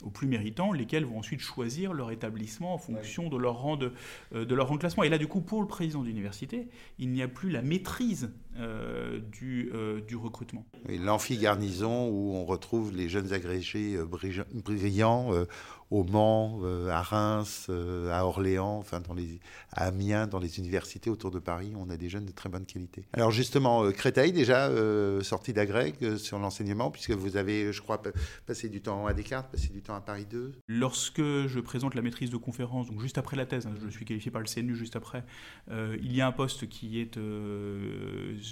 [0.03, 3.91] aux plus méritants, lesquels vont ensuite choisir leur établissement en fonction de leur rang de,
[4.33, 5.03] de leur rang classement.
[5.03, 9.19] Et là, du coup, pour le président d'université, il n'y a plus la maîtrise euh,
[9.19, 10.65] du, euh, du, recrutement.
[10.89, 14.05] L'amphi-garnison où on retrouve les jeunes agrégés euh,
[14.53, 15.29] brillants
[15.91, 19.39] au Mans, à Reims, à Orléans, enfin dans les,
[19.71, 22.65] à Amiens, dans les universités autour de Paris, on a des jeunes de très bonne
[22.65, 23.05] qualité.
[23.13, 24.69] Alors justement, Créteil déjà
[25.23, 28.01] sorti d'agrég sur l'enseignement, puisque vous avez, je crois,
[28.45, 30.53] passé du temps à Descartes, passé du temps à Paris 2.
[30.67, 34.05] Lorsque je présente la maîtrise de conférence, donc juste après la thèse, hein, je suis
[34.05, 35.23] qualifié par le CNU juste après,
[35.69, 37.17] il y a un poste qui est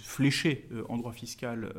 [0.04, 1.72] fléché euh, en droit fiscal.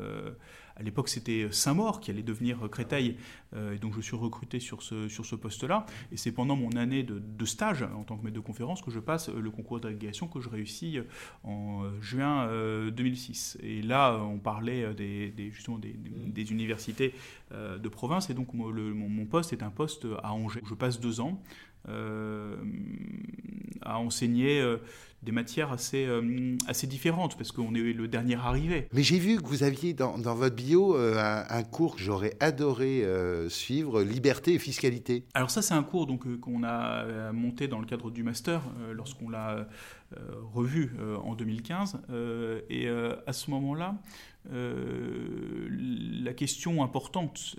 [0.77, 3.17] Euh, à l'époque, c'était Saint-Maur qui allait devenir Créteil.
[3.55, 5.85] Euh, et donc, je suis recruté sur ce, sur ce poste-là.
[6.11, 8.99] Et c'est pendant mon année de, stage en tant que maître de conférence que je
[8.99, 10.99] passe le concours d'agrégation que je réussis
[11.45, 12.47] en juin
[12.91, 13.57] 2006.
[13.63, 17.13] Et là, on parlait des, justement des, universités
[17.51, 18.29] de province.
[18.29, 20.61] Et donc, mon, mon, poste est un poste à Angers.
[20.67, 21.41] Je passe deux ans.
[23.81, 24.61] À enseigner
[25.23, 28.87] des matières assez, euh, assez différentes, parce qu'on est le dernier arrivé.
[28.93, 32.33] Mais j'ai vu que vous aviez dans, dans votre bio euh, un, cours que j'aurais
[32.39, 35.25] adoré euh, suivre, Liberté et Fiscalité.
[35.33, 38.61] Alors ça, c'est un cours donc qu'on a monté dans le cadre du master,
[38.93, 39.67] lorsqu'on l'a
[40.53, 40.91] revu
[41.23, 41.99] en 2015.
[42.69, 43.95] et à ce moment-là,
[44.49, 47.55] la question importante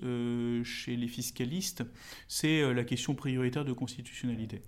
[0.64, 1.84] chez les fiscalistes,
[2.26, 4.62] c'est la question prioritaire de constitutionnalité.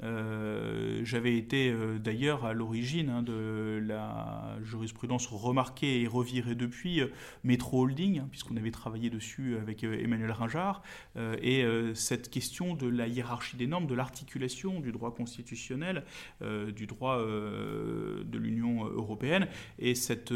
[0.00, 7.08] J'avais été d'ailleurs à l'origine hein, de la jurisprudence remarquée et revirée depuis euh,
[7.42, 10.82] Métro Holding, hein, puisqu'on avait travaillé dessus avec euh, Emmanuel Ringard,
[11.16, 16.04] euh, et cette question de la hiérarchie des normes, de l'articulation du droit constitutionnel,
[16.40, 20.32] du droit de l'Union européenne, et cette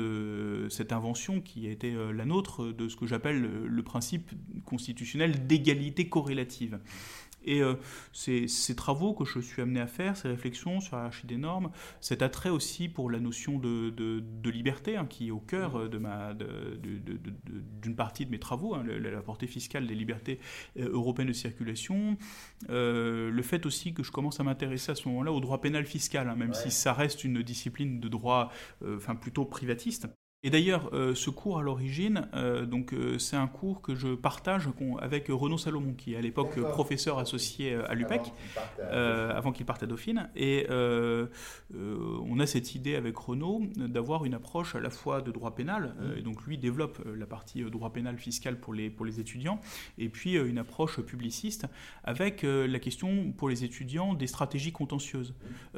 [0.91, 4.31] invention qui a été la nôtre de ce que j'appelle le principe
[4.65, 6.79] constitutionnel d'égalité corrélative.
[7.45, 7.75] Et euh,
[8.13, 11.71] ces, travaux que je suis amené à faire, ces réflexions sur la des normes,
[12.01, 15.99] cet attrait aussi pour la notion de, liberté, hein, qui est au cœur euh, de
[15.99, 20.39] ma, d'une partie de mes travaux, hein, la, portée fiscale des libertés
[20.79, 22.17] euh, européennes de circulation,
[22.69, 26.29] le fait aussi que je commence à m'intéresser à ce moment-là au droit pénal fiscal,
[26.29, 30.09] hein, même si ça reste une discipline de droit enfin plutôt privatiste.
[30.45, 34.15] Et d'ailleurs, euh, ce cours à l'origine, euh, donc euh, c'est un cours que je
[34.15, 34.69] partage
[35.01, 38.33] avec Renaud Salomon, qui est à l'époque professeur associé à l'UPEC,
[38.93, 40.31] avant qu'il parte à Dauphine.
[40.37, 45.57] Et on a cette idée avec Renaud d'avoir une approche à la fois de droit
[45.57, 49.61] pénal, et donc lui développe la partie droit pénal fiscal pour les, pour les étudiants,
[49.99, 51.67] et puis une approche publiciste
[52.05, 55.35] avec la question pour les étudiants des stratégies contentieuses.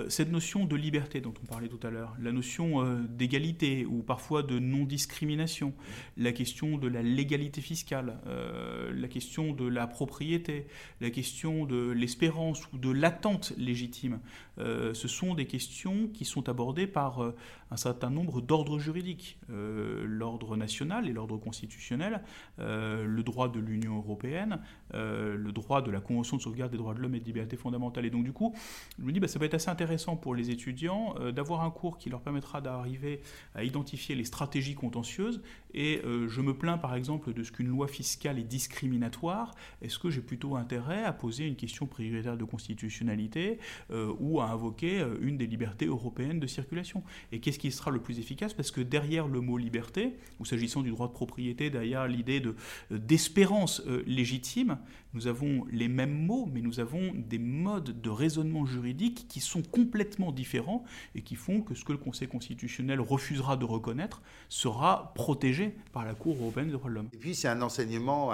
[0.08, 4.42] cette notion de liberté dont on parlait tout à l'heure, la notion d'égalité, ou parfois
[4.42, 5.72] de non-discrimination,
[6.16, 10.66] la question de la légalité fiscale, euh, la question de la propriété,
[11.00, 14.20] la question de l'espérance ou de l'attente légitime.
[14.58, 17.34] Euh, ce sont des questions qui sont abordées par euh,
[17.70, 19.38] un certain nombre d'ordres juridiques.
[19.48, 22.22] l'ordre national et l'ordre constitutionnel,
[22.58, 24.60] le droit de l'Union européenne,
[24.92, 28.06] le droit de la Convention de sauvegarde des droits de l'homme et des libertés fondamentales.
[28.06, 28.52] Et donc du coup,
[28.98, 31.96] je me dis, bah, ça va être assez intéressant pour les étudiants d'avoir un cours
[31.96, 33.20] qui leur permettra d'arriver
[33.54, 35.42] à identifier les stratégies stratégie contentieuse
[35.74, 39.54] et euh, je me plains par exemple de ce qu'une loi fiscale est discriminatoire.
[39.82, 43.58] Est-ce que j'ai plutôt intérêt à poser une question prioritaire de constitutionnalité
[43.90, 47.02] euh, ou à invoquer euh, une des libertés européennes de circulation?
[47.32, 48.54] Et qu'est-ce qui sera le plus efficace?
[48.54, 52.56] Parce que derrière le mot liberté, ou s'agissant du droit de propriété, derrière l'idée de,
[52.90, 54.78] d'espérance légitime,
[55.12, 59.62] nous avons les mêmes mots, mais nous avons des modes de raisonnement juridique qui sont
[59.62, 65.12] complètement différents et qui font que ce que le Conseil constitutionnel refusera de reconnaître sera
[65.14, 67.08] protégé par la Cour européenne des droits de l'homme.
[67.12, 68.32] Et puis c'est un enseignement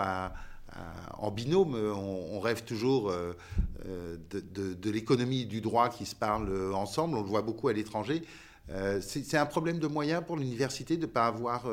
[1.18, 1.74] en binôme.
[1.74, 3.32] On, rêve toujours euh,
[3.86, 7.16] euh, de, l'économie du droit qui se parle ensemble.
[7.16, 8.22] On le voit beaucoup à l'étranger.
[8.70, 11.66] Euh, c'est un problème de moyens pour l'université de ne pas avoir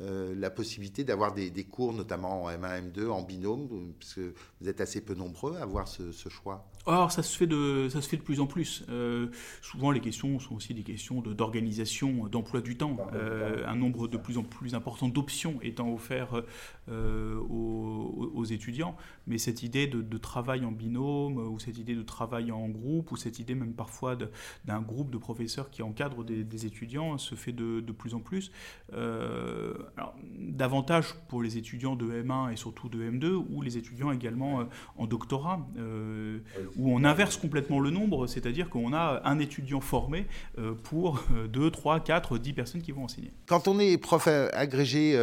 [0.00, 4.68] euh, la possibilité d'avoir des, cours, notamment en M1, M2, en binôme, parce que vous
[4.68, 8.08] êtes assez peu nombreux à avoir ce, choix Alors, ça se fait de, ça se
[8.08, 8.84] fait de plus en plus.
[8.88, 9.28] Euh,
[9.62, 12.96] souvent, les questions sont aussi des questions d'organisation, d'emploi du temps.
[13.14, 16.42] Euh, un nombre de plus en plus important d'options étant offerts
[16.88, 18.96] aux, étudiants.
[19.26, 23.16] Mais cette idée de, travail en binôme, ou cette idée de travail en groupe, ou
[23.16, 24.16] cette idée même parfois
[24.64, 28.50] d'un groupe de professeurs qui encadrent des, étudiants se fait de, plus en plus
[28.92, 34.60] alors, davantage pour les étudiants de M1 et surtout de M2, ou les étudiants également
[34.60, 34.64] euh,
[34.96, 36.38] en doctorat, euh,
[36.76, 40.26] où on inverse complètement le nombre, c'est-à-dire qu'on a un étudiant formé
[40.58, 43.32] euh, pour 2, 3, 4, 10 personnes qui vont enseigner.
[43.46, 45.18] Quand on est prof agrégé,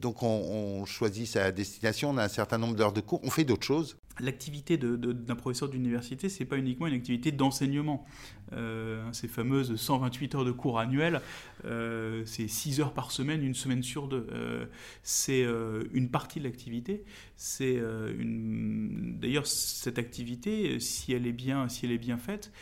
[0.00, 3.44] donc on, choisit sa destination, on a un certain nombre d'heures de cours, on fait
[3.44, 8.04] d'autres choses l'activité d'un professeur d'université, c'est pas uniquement une activité d'enseignement.
[8.52, 11.20] Euh, ces fameuses 128 heures de cours annuels,
[11.64, 14.26] euh, c'est 6 heures par semaine, une semaine sur deux.
[14.32, 14.66] Euh,
[15.02, 15.46] c'est
[15.92, 17.04] une partie de l'activité.
[17.36, 17.80] C'est
[18.18, 22.52] d'ailleurs cette activité, si elle est bien, si elle est bien faite,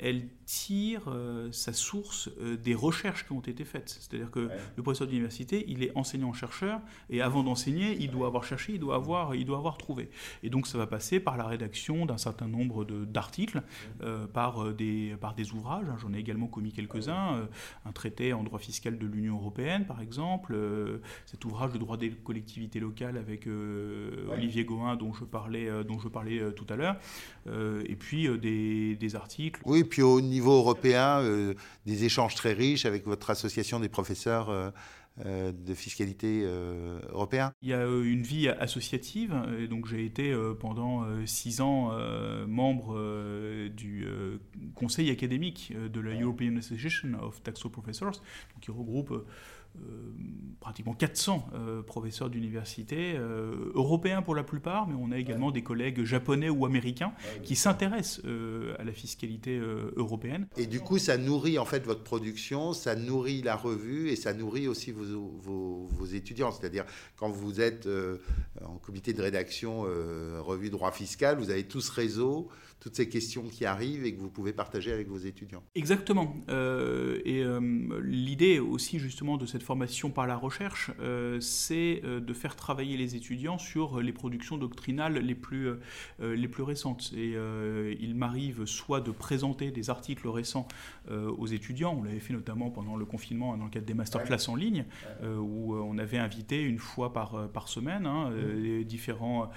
[0.00, 3.88] elle tire euh, sa source euh, des recherches qui ont été faites.
[4.00, 6.80] C'est-à-dire que le professeur d'université, il est enseignant-chercheur,
[7.10, 10.10] et avant d'enseigner, il doit avoir cherché, il doit avoir, il doit avoir trouvé.
[10.42, 13.62] Et donc ça va passer par la rédaction d'un certain nombre d'articles,
[14.02, 15.96] euh, par, des, par des ouvrages, hein.
[16.00, 17.48] j'en ai également commis quelques-uns,
[17.84, 20.56] un traité en droit fiscal de l'Union européenne, par exemple,
[21.26, 23.48] cet ouvrage de droit des collectivités locales avec
[24.30, 26.96] Olivier Gohin, dont je parlais, dont je parlais tout à l'heure,
[27.46, 29.60] et puis des, des articles.
[29.64, 31.54] Oui, puis au niveau européen, euh,
[31.86, 34.70] des échanges très riches avec votre association des professeurs euh,
[35.24, 36.44] euh, de fiscalité
[37.10, 41.92] européens Il y a une vie associative, et donc j'ai été pendant six ans
[42.48, 42.98] membre
[43.68, 44.06] du
[44.74, 48.20] conseil académique de la European Association of Taxo Professors,
[48.60, 49.24] qui regroupe
[50.64, 55.62] pratiquement 400 euh, professeurs d'université, euh, européens pour la plupart, mais on a également des
[55.62, 58.24] collègues japonais ou américains qui s'intéressent
[58.78, 59.60] à la fiscalité
[59.96, 60.46] européenne.
[60.56, 64.32] Et du coup, ça nourrit en fait votre production, ça nourrit la revue et ça
[64.32, 66.50] nourrit aussi vos, vos, étudiants.
[66.50, 66.84] C'est-à-dire,
[67.16, 67.88] quand vous êtes
[68.64, 72.48] en comité de rédaction revue droit fiscal, vous avez tout ce réseau
[72.84, 75.64] toutes ces questions qui arrivent et que vous pouvez partager avec vos étudiants.
[75.74, 76.34] Exactement.
[76.48, 77.44] et
[78.02, 80.90] l'idée aussi justement de cette formation par la recherche, recherche,
[81.40, 85.70] c'est de faire travailler les étudiants sur les productions doctrinales les plus,
[86.20, 87.12] les plus récentes.
[87.16, 87.34] Et
[88.00, 90.68] il m'arrive soit de présenter des articles récents
[91.10, 94.56] aux étudiants, on l'avait fait notamment pendant le confinement dans le cadre des masterclass en
[94.56, 94.84] ligne,
[95.22, 98.84] où on avait invité une fois par, par semaine hein, mmh.
[98.84, 99.50] différents,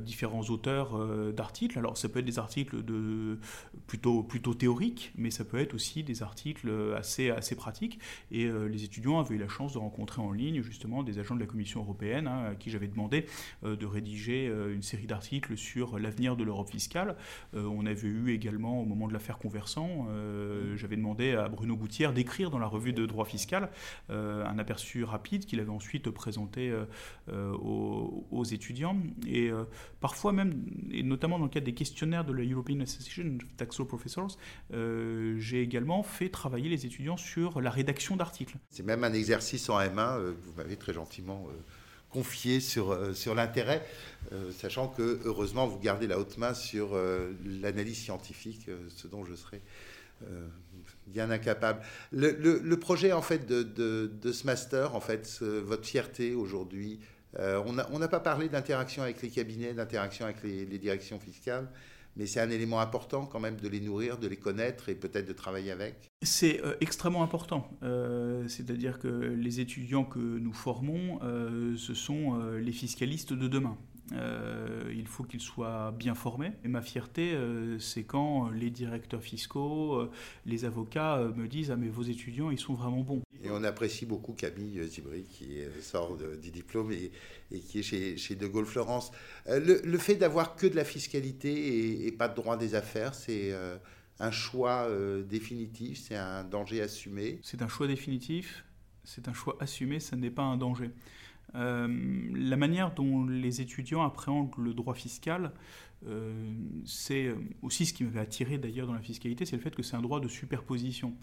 [0.00, 1.78] différents auteurs d'articles.
[1.78, 3.38] Alors ça peut être des articles de,
[3.86, 7.98] plutôt, plutôt théoriques, mais ça peut être aussi des articles assez, assez pratiques.
[8.30, 11.34] Et euh, les étudiants avaient eu la chance de rencontrer en ligne justement des agents
[11.34, 13.26] de la Commission européenne hein, à qui j'avais demandé
[13.64, 17.16] euh, de rédiger euh, une série d'articles sur l'avenir de l'Europe fiscale.
[17.54, 20.06] on avait eu également au moment de l'affaire Conversant,
[20.76, 23.70] j'avais demandé à Bruno Gouttière d'écrire dans la revue de droit fiscal
[24.08, 26.72] un aperçu rapide qu'il avait ensuite présenté
[27.32, 28.96] aux, aux, étudiants.
[29.26, 29.50] Et
[30.00, 33.78] parfois même, et notamment dans le cadre des questionnaires de la European Association of Tax
[33.78, 34.36] Law Professors,
[34.70, 38.56] j'ai également fait travailler les étudiants sur la rédaction d'articles.
[38.70, 41.52] C'est même un exercice en M1, euh, vous m'avez très gentiment euh,
[42.10, 43.86] confié sur, euh, sur l'intérêt,
[44.56, 46.96] sachant que heureusement vous gardez la haute main sur
[47.44, 49.60] l'analyse scientifique, ce dont je serai
[51.06, 51.80] bien incapable.
[52.12, 57.00] Le, projet en fait de, ce master, en fait, votre fierté aujourd'hui,
[57.38, 61.68] on n'a pas parlé d'interaction avec les cabinets, d'interaction avec les, directions fiscales
[62.16, 65.26] mais c'est un élément important quand même de les nourrir, de les connaître et peut-être
[65.26, 66.10] de travailler avec.
[66.22, 67.70] C'est euh, extrêmement important.
[67.82, 73.78] Euh, c'est-à-dire que les étudiants que nous formons, euh, ce sont les fiscalistes de demain.
[74.14, 76.52] Euh, il faut qu'ils soient bien formés.
[76.64, 80.10] Et ma fierté, euh, c'est quand les directeurs fiscaux, euh,
[80.46, 83.22] les avocats me disent Ah, mais vos étudiants, ils sont vraiment bons.
[83.42, 87.10] Et on apprécie beaucoup Camille Zibri, qui sort du diplôme et,
[87.60, 89.10] qui est chez, chez, De Gaulle Florence.
[89.46, 93.52] Le, fait d'avoir que de la fiscalité et, pas de droit des affaires, c'est
[94.20, 94.88] un choix
[95.28, 97.40] définitif, c'est un danger assumé?
[97.42, 98.64] C'est un choix définitif,
[99.02, 100.90] c'est un choix assumé, ça n'est pas un danger.
[101.54, 101.88] Euh,
[102.34, 105.52] la manière dont les étudiants appréhendent le droit fiscal,
[106.06, 106.52] euh,
[106.84, 109.96] c'est aussi ce qui m'avait attiré d'ailleurs dans la fiscalité, c'est le fait que c'est
[109.96, 111.14] un droit de superposition.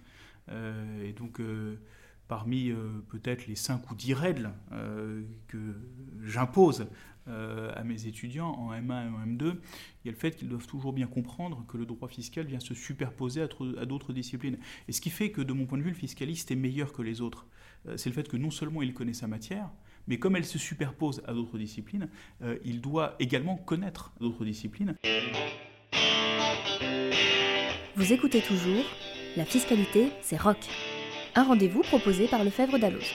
[0.50, 1.42] Euh, et donc,
[2.28, 2.72] parmi
[3.10, 4.52] peut-être les 5 ou 10 règles
[5.48, 5.58] que
[6.24, 6.88] j'impose
[7.26, 9.56] à mes étudiants en M1 et en M2,
[10.04, 12.60] il y a le fait qu'ils doivent toujours bien comprendre que le droit fiscal vient
[12.60, 14.58] se superposer à d'autres disciplines.
[14.88, 17.02] Et ce qui fait que, de mon point de vue, le fiscaliste est meilleur que
[17.02, 17.48] les autres,
[17.96, 19.70] c'est le fait que non seulement il connaît sa matière,
[20.10, 22.10] mais comme elle se superpose à d'autres disciplines,
[22.42, 24.96] euh, il doit également connaître d'autres disciplines.
[27.96, 28.84] Vous écoutez toujours
[29.38, 30.58] La fiscalité, c'est rock.
[31.36, 33.06] Un rendez-vous proposé par Lefebvre Dalloz.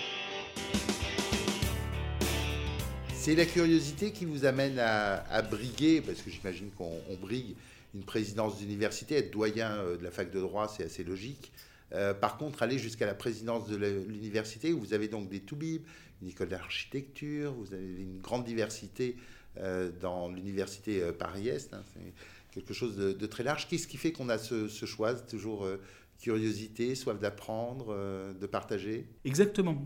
[3.12, 7.56] C'est la curiosité qui vous amène à, briguer, parce que j'imagine qu'on brigue
[7.94, 11.52] une présidence d'université, être doyen euh, de la fac de droit, c'est assez logique.
[11.92, 15.82] Euh, par contre, aller jusqu'à la présidence de l'université, où vous avez donc des toubibs,
[16.24, 19.16] une école d'architecture, vous avez une grande diversité
[19.58, 21.74] euh, dans l'université euh, Paris-Est.
[21.74, 22.14] Hein, c'est
[22.50, 23.68] quelque chose de, très large.
[23.68, 25.78] Qu'est-ce qui fait qu'on a ce, choix Toujours euh,
[26.18, 27.94] curiosité, soif d'apprendre,
[28.40, 29.06] de partager?
[29.24, 29.82] Exactement.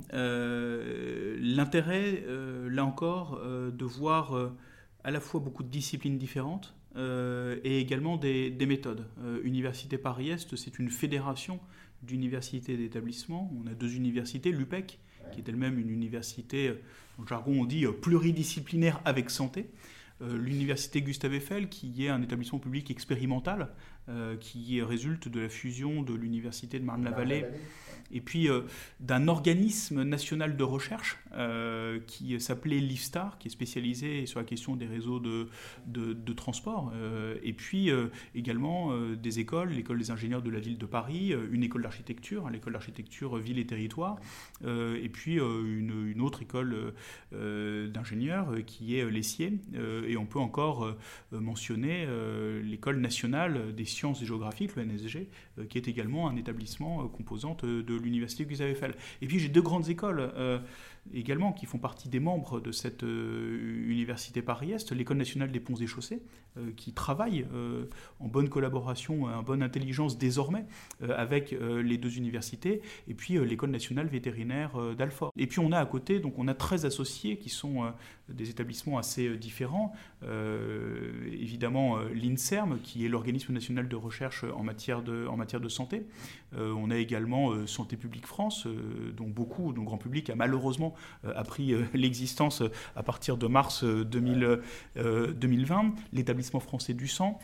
[1.41, 2.23] L'intérêt,
[2.71, 4.53] là encore, de voir
[5.03, 9.07] à la fois beaucoup de disciplines différentes et également des, des méthodes.
[9.43, 11.59] Université Paris-Est, c'est une fédération
[12.03, 13.51] d'universités et d'établissements.
[13.59, 14.99] On a deux universités, l'UPEC,
[15.33, 16.75] qui est elle-même une université,
[17.19, 19.67] en jargon on dit euh, pluridisciplinaire avec santé.
[20.21, 23.69] Euh, l'université Gustave Eiffel, qui est un établissement public expérimental,
[24.09, 27.45] euh, qui résulte de la fusion de l'université de Marne-la-Vallée
[28.11, 28.63] et puis euh,
[29.01, 34.77] d'un organisme national de recherche euh, qui s'appelait LIFSTAR, qui est spécialisé sur la question
[34.77, 37.91] des réseaux de, transport, euh, et puis
[38.35, 42.51] également des écoles, l'école des ingénieurs de la ville de Paris, une école d'architecture, hein,
[42.51, 44.19] l'école d'architecture ville et territoire,
[44.65, 46.95] et puis une, autre école
[47.33, 49.61] d'ingénieurs qui est l'ESSIE,
[50.07, 50.95] et on peut encore
[51.33, 52.07] mentionner
[52.63, 55.29] l'école nationale des sciences géographiques, le NSG,
[55.69, 58.95] qui est également un établissement composante de l'université Gustave Eiffel.
[59.23, 60.59] Et puis j'ai deux grandes écoles euh,
[61.15, 65.77] également qui font partie des membres de cette euh, université Paris-Est, l'école nationale des ponts
[65.77, 66.23] et chaussées,
[66.57, 67.47] euh, qui travaille
[68.21, 70.65] en bonne collaboration, en bonne intelligence désormais
[71.01, 75.33] avec les deux universités, et puis l'école nationale vétérinaire d'Alfort.
[75.37, 77.93] Et puis on a à côté, donc on a 13 associés qui sont
[78.29, 79.93] des établissements assez différents.
[81.33, 86.07] évidemment l'INSERM, qui est l'organisme national de recherche en matière de, en matière de santé.
[86.57, 88.67] on a également Santé publique France,
[89.17, 90.98] dont beaucoup, dont grand public a malheureusement euh,
[91.37, 97.39] appris euh, l'existence euh, à partir de mars 2020, l'établissement français du sang,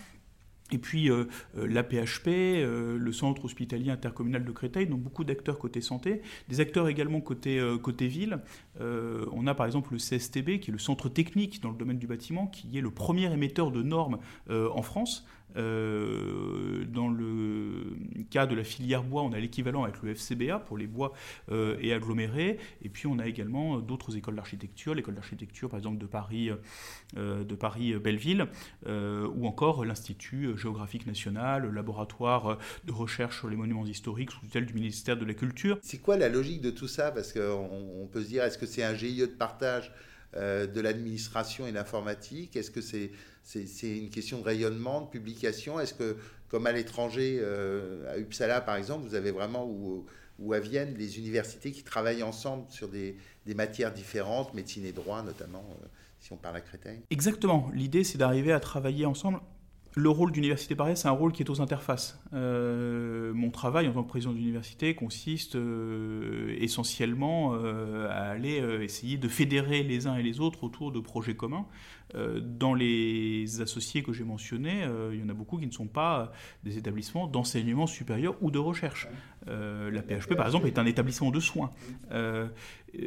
[0.72, 1.24] Et puis euh,
[1.58, 6.22] euh, la PHP, euh, le centre hospitalier intercommunal de Créteil, donc beaucoup d'acteurs côté santé,
[6.48, 8.38] des acteurs également côté, côté ville.
[8.80, 12.06] on a par exemple le CSTB, qui est le centre technique dans le domaine du
[12.06, 14.18] bâtiment, qui est le premier émetteur de normes
[14.50, 15.26] en France.
[15.56, 17.96] Euh, dans le
[18.30, 21.12] cas de la filière bois, on a l'équivalent avec le FCBA pour les bois
[21.50, 22.58] euh, et agglomérés.
[22.82, 26.50] Et puis on a également d'autres écoles d'architecture, l'école d'architecture par exemple de Paris,
[27.16, 28.46] euh, de Paris Belleville,
[28.86, 34.66] ou encore l'Institut géographique national, le laboratoire de recherche sur les monuments historiques sous tutelle
[34.66, 35.78] du ministère de la Culture.
[35.82, 37.10] C'est quoi la logique de tout ça?
[37.10, 39.92] Parce qu'on peut se dire, est-ce que c'est un GIE de partage
[40.34, 42.56] de l'administration et l'informatique?
[42.56, 43.10] Est-ce que c'est
[43.44, 45.78] c'est une question de rayonnement, de publication.
[45.78, 46.16] Est-ce que,
[46.48, 51.18] comme à l'étranger, euh, à Uppsala par exemple, vous avez vraiment, ou, à Vienne, des
[51.18, 53.16] universités qui travaillent ensemble sur des,
[53.54, 55.86] matières différentes, médecine et droit notamment, euh,
[56.20, 57.00] si on parle à Créteil?
[57.10, 57.70] Exactement.
[57.74, 59.40] L'idée, c'est d'arriver à travailler ensemble
[59.96, 62.18] le rôle d'Université Paris, c'est un rôle qui est aux interfaces.
[62.32, 65.56] Euh, mon travail en tant que président d'université consiste
[66.58, 71.68] essentiellement à aller essayer de fédérer les uns et les autres autour de projets communs.
[72.14, 76.32] Dans les associés que j'ai mentionnés, il y en a beaucoup qui ne sont pas
[76.62, 79.08] des établissements d'enseignement supérieur ou de recherche.
[79.46, 81.70] la PHP, par exemple, est un établissement de soins.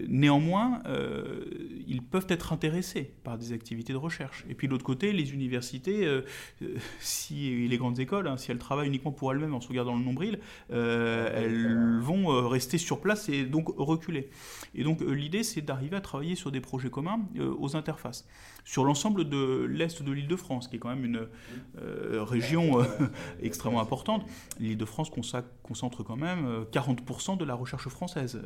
[0.07, 1.45] Néanmoins, euh,
[1.87, 4.45] ils peuvent être intéressés par des activités de recherche.
[4.49, 6.21] Et puis de l'autre côté, les universités, euh,
[6.61, 9.95] euh, si, les grandes écoles, hein, si elles travaillent uniquement pour elles-mêmes en se regardant
[9.95, 14.29] le nombril, elles vont rester sur place et donc reculer.
[14.75, 18.27] Et donc l'idée, c'est d'arriver à travailler sur des projets communs aux interfaces
[18.67, 21.25] sur l'ensemble de l'Est de l'île de France, qui est quand même une
[21.81, 22.83] euh, région euh,
[23.41, 24.25] extrêmement importante.
[24.59, 25.09] L'île de France
[25.63, 28.41] concentre quand même 40% euh, de la recherche française.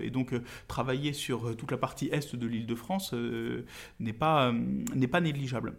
[0.00, 0.32] et donc
[0.68, 3.12] travailler sur toute la partie Est de l'île de France
[3.98, 5.74] n'est pas, négligeable.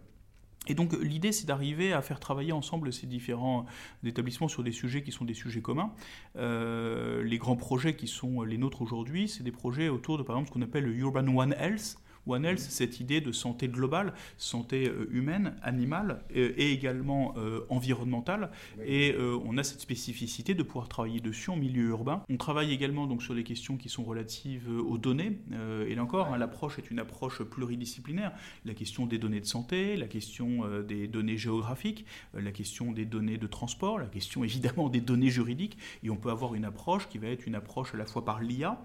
[0.68, 3.64] Et donc l'idée, c'est d'arriver à faire travailler ensemble ces différents
[4.04, 5.92] établissements sur des sujets qui sont des sujets communs.
[6.34, 10.50] les grands projets qui sont les nôtres aujourd'hui, c'est des projets autour de, par exemple,
[10.50, 11.96] ce qu'on appelle le Urban One Health,
[12.26, 17.60] One Health, cette idée de santé globale, santé euh, humaine, animale euh, et également euh,
[17.68, 18.50] environnementale.
[18.84, 19.14] Et
[19.44, 22.22] on a cette spécificité de pouvoir travailler dessus en milieu urbain.
[22.28, 25.38] On travaille également donc sur les questions qui sont relatives aux données.
[25.86, 28.32] et là encore, hein, l'approche est une approche pluridisciplinaire.
[28.64, 32.04] La question des données de santé, la question des données géographiques,
[32.34, 35.78] la question des données de transport, la question évidemment des données juridiques.
[36.02, 38.40] Et on peut avoir une approche qui va être une approche à la fois par
[38.40, 38.80] l'IA,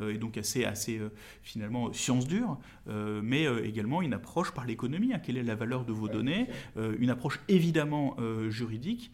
[0.00, 1.00] et donc assez, assez
[1.42, 5.12] finalement science dure, mais euh, également une approche par l'économie.
[5.12, 5.20] Hein.
[5.22, 8.16] quelle est la valeur de vos données euh, Une approche évidemment
[8.48, 9.12] juridique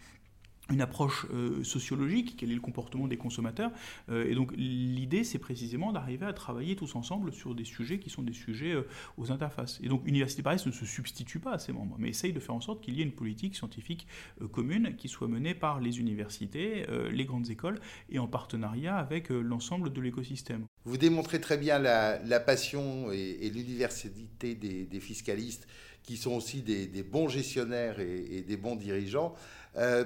[0.70, 1.26] une approche
[1.62, 3.70] sociologique, quel est le comportement des consommateurs.
[4.10, 8.22] et donc l'idée, c'est précisément d'arriver à travailler tous ensemble sur des sujets qui sont
[8.22, 8.74] des sujets
[9.16, 9.80] aux interfaces.
[9.82, 12.54] Et donc Université Paris ne se substitue pas à ses membres, mais essaye de faire
[12.54, 14.06] en sorte qu'il y ait une politique scientifique
[14.52, 19.92] commune qui soit menée par les universités, les grandes écoles, et en partenariat avec l'ensemble
[19.92, 20.66] de l'écosystème.
[20.84, 25.66] Vous démontrez très bien la, passion et, l'universalité des, fiscalistes,
[26.02, 29.34] qui sont aussi des, bons gestionnaires et, des bons dirigeants.
[29.78, 30.04] Euh,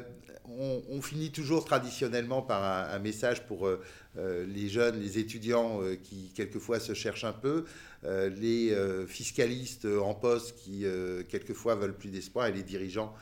[0.90, 3.80] on, finit toujours traditionnellement par un, message pour euh,
[4.18, 7.64] euh, les jeunes, les étudiants qui quelquefois se cherchent un peu,
[8.04, 10.84] les fiscalistes en poste qui
[11.28, 13.14] quelquefois veulent plus d'espoir et les dirigeants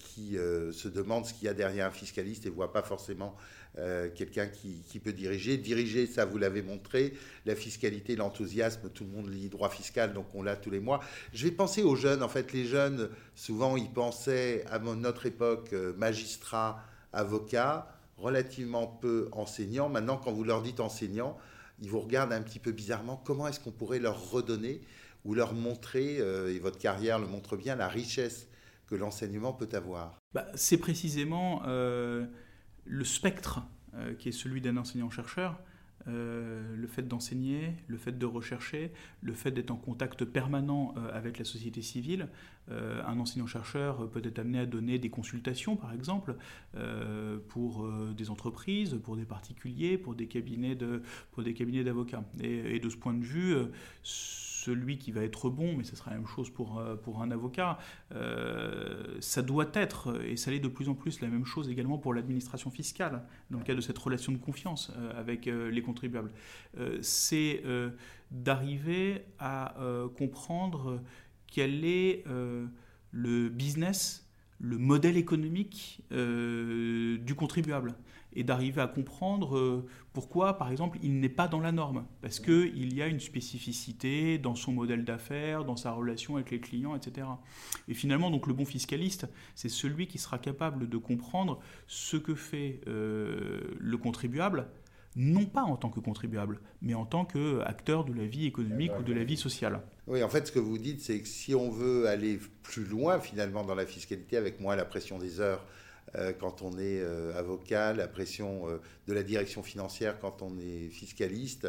[0.00, 0.36] qui
[0.72, 3.36] se demandent ce qu'il y a derrière un fiscaliste et ne voient pas forcément
[3.78, 5.56] euh, quelqu'un qui, peut diriger.
[5.56, 7.14] Diriger, ça vous l'avez montré,
[7.46, 11.00] la fiscalité, l'enthousiasme, tout le monde lit droit fiscal, donc on l'a tous les mois.
[11.32, 15.70] Je vais penser aux jeunes, en fait, les jeunes, souvent, ils pensaient à notre époque,
[15.72, 19.88] euh, magistrats, avocats, relativement peu enseignants.
[19.88, 21.38] Maintenant, quand vous leur dites enseignants,
[21.80, 23.16] ils vous regardent un petit peu bizarrement.
[23.24, 24.82] Comment est-ce qu'on pourrait leur redonner
[25.24, 28.48] ou leur montrer, euh, et votre carrière le montre bien, la richesse
[28.86, 30.20] que l'enseignement peut avoir?
[30.34, 31.62] Bah, C'est précisément
[32.84, 33.62] le spectre
[33.94, 35.60] euh, qui est celui d'un enseignant-chercheur,
[36.08, 41.16] euh, le fait d'enseigner, le fait de rechercher, le fait d'être en contact permanent euh,
[41.16, 42.28] avec la société civile.
[42.70, 46.36] un enseignant-chercheur peut être amené à donner des consultations, par exemple,
[47.48, 50.76] pour des entreprises, pour des particuliers, pour des cabinets
[51.84, 52.24] d'avocats.
[52.40, 53.56] Et, de ce point de vue,
[54.64, 57.30] celui qui va être bon, mais ce sera la même chose pour, euh, pour un
[57.30, 57.78] avocat,
[58.14, 61.98] euh, ça doit être, et ça l'est de plus en plus, la même chose également
[61.98, 66.32] pour l'administration fiscale, dans le cas de cette relation de confiance euh, avec les contribuables.
[67.00, 67.62] c'est
[68.30, 69.74] d'arriver à
[70.16, 71.02] comprendre
[71.46, 72.24] quel est
[73.10, 74.26] le business
[74.62, 77.94] le modèle économique du contribuable
[78.34, 82.04] et d'arriver à comprendre euh, pourquoi, par exemple, il n'est pas dans la norme.
[82.20, 86.60] Parce qu'il y a une spécificité dans son modèle d'affaires, dans sa relation avec les
[86.60, 87.26] clients, etc.
[87.88, 92.34] Et finalement, donc, le bon fiscaliste, c'est celui qui sera capable de comprendre ce que
[92.34, 94.68] fait euh, le contribuable,
[95.16, 99.02] non pas en tant que contribuable, mais en tant qu'acteur de la vie économique ou
[99.02, 99.80] de la vie sociale.
[100.06, 103.20] Oui, en fait, ce que vous dites, c'est que si on veut aller plus loin,
[103.20, 105.64] finalement, dans la fiscalité, avec moins la pression des heures,
[106.16, 110.58] euh, quand on est euh, avocat, la pression euh, de la direction financière quand on
[110.58, 111.68] est fiscaliste,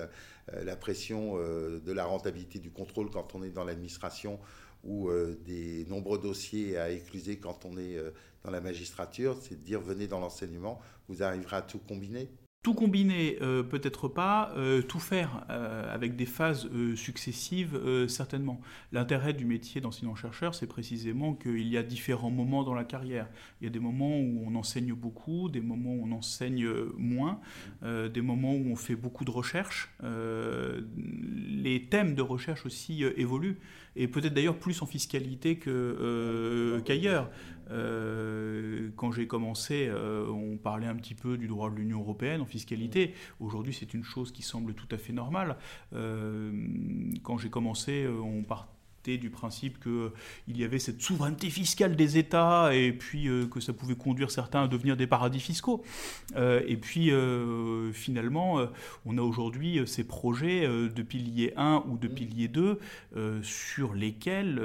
[0.52, 4.42] la pression de la rentabilité du contrôle quand on est dans l'administration
[4.84, 5.10] ou
[5.46, 7.98] des nombreux dossiers à écluser quand on est
[8.44, 12.30] dans la magistrature, c'est de dire venez dans l'enseignement, vous arriverez à tout combiner
[12.64, 18.62] tout combiner, euh, peut-être pas, euh, tout faire euh, avec des phases successives, certainement.
[18.94, 23.28] L'intérêt du métier d'enseignant-chercheur, c'est précisément qu'il y a différents moments dans la carrière.
[23.60, 27.42] Il y a des moments où on enseigne beaucoup, des moments où on enseigne moins,
[27.82, 29.94] des moments où on fait beaucoup de recherches.
[30.02, 33.60] les thèmes de recherche aussi évoluent,
[33.96, 37.30] et peut-être d'ailleurs plus en fiscalité qu'ailleurs.
[37.72, 42.42] Euh, quand j'ai commencé, euh, on parlait un petit peu du droit de l'Union européenne
[42.42, 43.14] en fiscalité.
[43.40, 45.58] Aujourd'hui, c'est une chose qui semble tout à fait normale.
[45.94, 46.52] Euh,
[47.24, 48.73] quand j'ai commencé, on partait
[49.06, 53.96] du principe qu'il y avait cette souveraineté fiscale des États et puis que ça pouvait
[53.96, 55.84] conduire certains à devenir des paradis fiscaux.
[56.36, 57.12] et puis
[57.94, 58.66] finalement,
[59.06, 62.80] on a aujourd'hui ces projets de pilier 1 ou de pilier 2
[63.42, 64.62] sur lesquels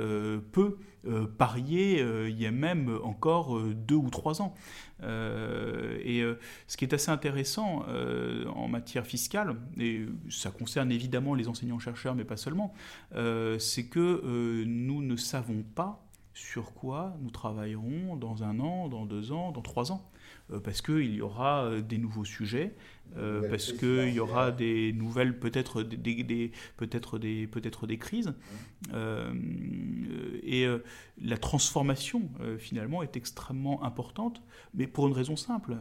[0.53, 0.76] peu
[1.07, 4.55] euh, parier euh, il y a même encore euh, deux ou trois ans.
[5.01, 6.24] et
[6.66, 7.84] ce qui est assez intéressant
[8.49, 12.74] en matière fiscale, et ça concerne évidemment les enseignants-chercheurs, mais pas seulement,
[13.59, 19.30] c'est que nous ne savons pas sur quoi nous travaillerons dans un an, dans deux
[19.30, 20.11] ans, dans trois ans.
[20.51, 22.74] Euh, parce qu'il y aura euh, des nouveaux sujets,
[23.16, 28.34] euh, parce qu'il y aura des nouvelles, peut-être des, peut-être des, peut-être des crises.
[30.49, 30.66] Et
[31.20, 32.28] la transformation,
[32.59, 34.42] finalement, est extrêmement importante,
[34.74, 35.76] mais pour une raison simple,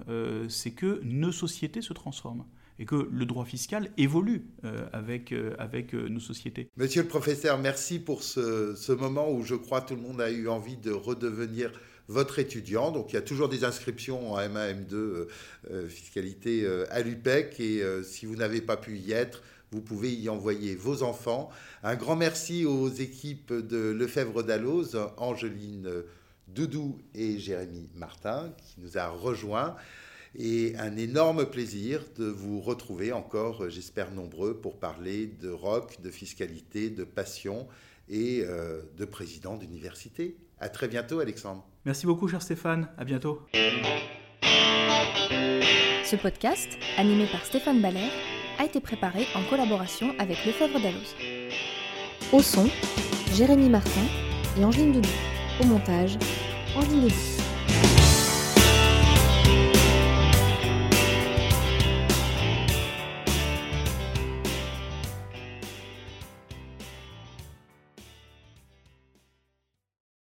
[0.49, 2.45] c'est que nos sociétés se transforment
[2.79, 4.45] et que le droit fiscal évolue
[4.93, 6.69] avec, avec nos sociétés.
[6.77, 10.31] Monsieur le professeur, merci pour ce, ce, moment où je crois tout le monde a
[10.31, 11.71] eu envie de redevenir
[12.07, 12.91] votre étudiant.
[12.91, 15.27] Donc il y a toujours des inscriptions en M1, M2, euh,
[15.71, 17.59] euh, fiscalité euh, à l'UPEC.
[17.59, 19.41] Et si vous n'avez pas pu y être,
[19.71, 21.49] vous pouvez y envoyer vos enfants.
[21.83, 25.89] Un grand merci aux équipes de Lefebvre d'Alloz, Angeline
[26.47, 29.75] Doudou et Jérémy Martin, qui nous a rejoints.
[30.35, 36.11] Et un énorme plaisir de vous retrouver encore, j'espère nombreux, pour parler de rock, de
[36.11, 37.67] fiscalité, de passion
[38.07, 38.43] et
[38.97, 40.37] de président d'université.
[40.59, 41.67] À très bientôt, Alexandre.
[41.85, 42.87] Merci beaucoup, cher Stéphane.
[42.97, 43.41] À bientôt.
[46.03, 48.09] Ce podcast, animé par Stéphane Baller,
[48.59, 51.15] a été préparé en collaboration avec Lefebvre Dalloz.
[52.31, 52.69] Au son,
[53.33, 54.01] Jérémy Martin
[54.59, 55.09] et Angeline Doudou.
[55.61, 56.17] Au montage,
[56.75, 57.36] Angeline Doudou.